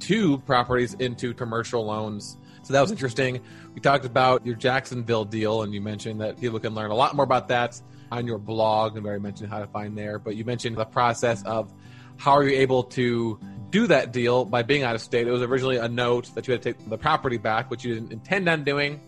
two 0.00 0.38
properties 0.38 0.94
into 0.94 1.32
commercial 1.32 1.86
loans 1.86 2.38
so 2.66 2.72
that 2.72 2.80
was 2.80 2.90
interesting. 2.90 3.40
We 3.76 3.80
talked 3.80 4.04
about 4.04 4.44
your 4.44 4.56
Jacksonville 4.56 5.24
deal, 5.24 5.62
and 5.62 5.72
you 5.72 5.80
mentioned 5.80 6.20
that 6.20 6.40
people 6.40 6.58
can 6.58 6.74
learn 6.74 6.90
a 6.90 6.96
lot 6.96 7.14
more 7.14 7.24
about 7.24 7.46
that 7.46 7.80
on 8.10 8.26
your 8.26 8.38
blog, 8.38 8.96
and 8.96 9.04
Mary 9.04 9.20
mentioned 9.20 9.50
how 9.50 9.60
to 9.60 9.68
find 9.68 9.96
there. 9.96 10.18
But 10.18 10.34
you 10.34 10.44
mentioned 10.44 10.76
the 10.76 10.84
process 10.84 11.44
of 11.44 11.72
how 12.16 12.32
are 12.32 12.42
you 12.42 12.58
able 12.58 12.82
to 12.82 13.38
do 13.70 13.86
that 13.86 14.12
deal 14.12 14.44
by 14.44 14.64
being 14.64 14.82
out 14.82 14.96
of 14.96 15.00
state. 15.00 15.28
It 15.28 15.30
was 15.30 15.42
originally 15.42 15.76
a 15.76 15.86
note 15.86 16.34
that 16.34 16.48
you 16.48 16.52
had 16.52 16.62
to 16.62 16.72
take 16.72 16.90
the 16.90 16.98
property 16.98 17.36
back, 17.36 17.70
which 17.70 17.84
you 17.84 17.94
didn't 17.94 18.10
intend 18.10 18.48
on 18.48 18.64
doing. 18.64 19.00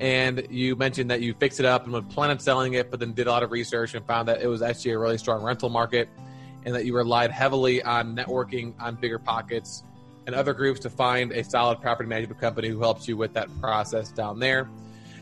And 0.00 0.44
you 0.50 0.74
mentioned 0.74 1.12
that 1.12 1.20
you 1.20 1.32
fixed 1.34 1.60
it 1.60 1.66
up 1.66 1.84
and 1.84 1.92
would 1.92 2.10
plan 2.10 2.30
on 2.30 2.40
selling 2.40 2.74
it, 2.74 2.90
but 2.90 2.98
then 2.98 3.12
did 3.12 3.28
a 3.28 3.30
lot 3.30 3.44
of 3.44 3.52
research 3.52 3.94
and 3.94 4.04
found 4.04 4.26
that 4.26 4.42
it 4.42 4.48
was 4.48 4.62
actually 4.62 4.92
a 4.92 4.98
really 4.98 5.18
strong 5.18 5.44
rental 5.44 5.68
market 5.68 6.08
and 6.66 6.74
that 6.74 6.86
you 6.86 6.96
relied 6.96 7.30
heavily 7.30 7.84
on 7.84 8.16
networking 8.16 8.74
on 8.80 8.96
BiggerPockets 8.96 9.84
and 10.26 10.34
other 10.34 10.52
groups 10.52 10.80
to 10.80 10.90
find 10.90 11.32
a 11.32 11.42
solid 11.44 11.80
property 11.80 12.08
management 12.08 12.40
company 12.40 12.68
who 12.68 12.80
helps 12.80 13.08
you 13.08 13.16
with 13.16 13.32
that 13.34 13.48
process 13.60 14.12
down 14.12 14.38
there. 14.38 14.68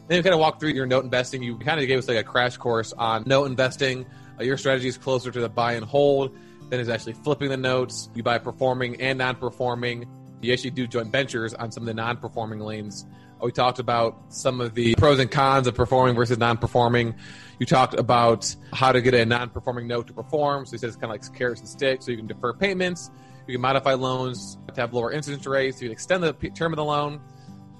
Then 0.08 0.18
we 0.18 0.22
kind 0.22 0.34
of 0.34 0.40
walk 0.40 0.58
through 0.58 0.70
your 0.70 0.86
note 0.86 1.04
investing. 1.04 1.42
You 1.42 1.58
kind 1.58 1.80
of 1.80 1.86
gave 1.86 1.98
us 1.98 2.08
like 2.08 2.16
a 2.16 2.24
crash 2.24 2.56
course 2.56 2.92
on 2.94 3.24
note 3.26 3.44
investing. 3.44 4.06
Uh, 4.40 4.42
your 4.42 4.56
strategy 4.56 4.88
is 4.88 4.96
closer 4.96 5.30
to 5.30 5.40
the 5.40 5.48
buy 5.48 5.74
and 5.74 5.84
hold 5.84 6.36
than 6.70 6.80
is 6.80 6.88
actually 6.88 7.12
flipping 7.12 7.50
the 7.50 7.56
notes. 7.56 8.08
You 8.14 8.22
buy 8.22 8.38
performing 8.38 9.00
and 9.00 9.18
non-performing. 9.18 10.06
You 10.40 10.52
actually 10.52 10.70
do 10.70 10.86
joint 10.86 11.12
ventures 11.12 11.52
on 11.54 11.70
some 11.72 11.82
of 11.82 11.86
the 11.86 11.94
non-performing 11.94 12.60
liens. 12.60 13.06
Uh, 13.40 13.46
we 13.46 13.52
talked 13.52 13.78
about 13.78 14.16
some 14.28 14.60
of 14.60 14.74
the 14.74 14.94
pros 14.94 15.18
and 15.18 15.30
cons 15.30 15.66
of 15.66 15.74
performing 15.74 16.14
versus 16.14 16.38
non-performing. 16.38 17.14
You 17.58 17.66
talked 17.66 17.94
about 17.94 18.54
how 18.72 18.92
to 18.92 19.00
get 19.00 19.14
a 19.14 19.26
non-performing 19.26 19.86
note 19.86 20.06
to 20.06 20.12
perform. 20.12 20.64
So 20.64 20.72
you 20.72 20.78
said 20.78 20.88
it's 20.88 20.96
kind 20.96 21.12
of 21.12 21.20
like 21.20 21.36
carrots 21.36 21.60
and 21.60 21.68
sticks, 21.68 22.06
so 22.06 22.12
you 22.12 22.16
can 22.16 22.26
defer 22.26 22.52
payments. 22.52 23.10
You 23.48 23.54
can 23.54 23.62
modify 23.62 23.94
loans 23.94 24.58
to 24.74 24.80
have 24.80 24.92
lower 24.92 25.10
interest 25.10 25.46
rates. 25.46 25.80
You 25.80 25.88
can 25.88 25.92
extend 25.92 26.22
the 26.22 26.34
term 26.54 26.72
of 26.72 26.76
the 26.76 26.84
loan 26.84 27.20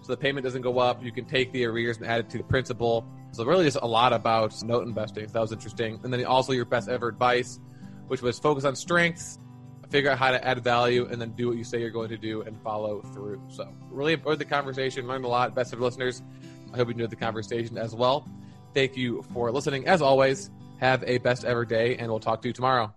so 0.02 0.12
the 0.12 0.16
payment 0.16 0.42
doesn't 0.42 0.62
go 0.62 0.78
up. 0.78 1.04
You 1.04 1.12
can 1.12 1.26
take 1.26 1.52
the 1.52 1.66
arrears 1.66 1.98
and 1.98 2.06
add 2.06 2.20
it 2.20 2.30
to 2.30 2.38
the 2.38 2.44
principal. 2.44 3.06
So 3.32 3.44
really, 3.44 3.66
just 3.66 3.76
a 3.82 3.86
lot 3.86 4.14
about 4.14 4.60
note 4.62 4.86
investing. 4.86 5.26
So 5.26 5.34
that 5.34 5.40
was 5.40 5.52
interesting. 5.52 6.00
And 6.02 6.10
then 6.10 6.24
also 6.24 6.54
your 6.54 6.64
best 6.64 6.88
ever 6.88 7.08
advice, 7.08 7.60
which 8.06 8.22
was 8.22 8.38
focus 8.38 8.64
on 8.64 8.74
strengths, 8.74 9.38
figure 9.90 10.10
out 10.10 10.18
how 10.18 10.30
to 10.30 10.42
add 10.42 10.64
value, 10.64 11.06
and 11.10 11.20
then 11.20 11.32
do 11.32 11.48
what 11.48 11.58
you 11.58 11.64
say 11.64 11.80
you're 11.80 11.90
going 11.90 12.08
to 12.08 12.16
do 12.16 12.40
and 12.40 12.58
follow 12.62 13.02
through. 13.12 13.42
So 13.48 13.70
really 13.90 14.14
enjoyed 14.14 14.38
the 14.38 14.46
conversation, 14.46 15.06
learned 15.06 15.26
a 15.26 15.28
lot. 15.28 15.54
Best 15.54 15.74
of 15.74 15.80
listeners. 15.80 16.22
I 16.72 16.78
hope 16.78 16.88
you 16.88 16.92
enjoyed 16.92 17.10
the 17.10 17.16
conversation 17.16 17.76
as 17.76 17.94
well. 17.94 18.26
Thank 18.72 18.96
you 18.96 19.22
for 19.34 19.50
listening. 19.50 19.86
As 19.86 20.00
always, 20.00 20.50
have 20.78 21.04
a 21.06 21.18
best 21.18 21.44
ever 21.44 21.66
day, 21.66 21.96
and 21.96 22.08
we'll 22.08 22.20
talk 22.20 22.40
to 22.40 22.48
you 22.48 22.54
tomorrow. 22.54 22.94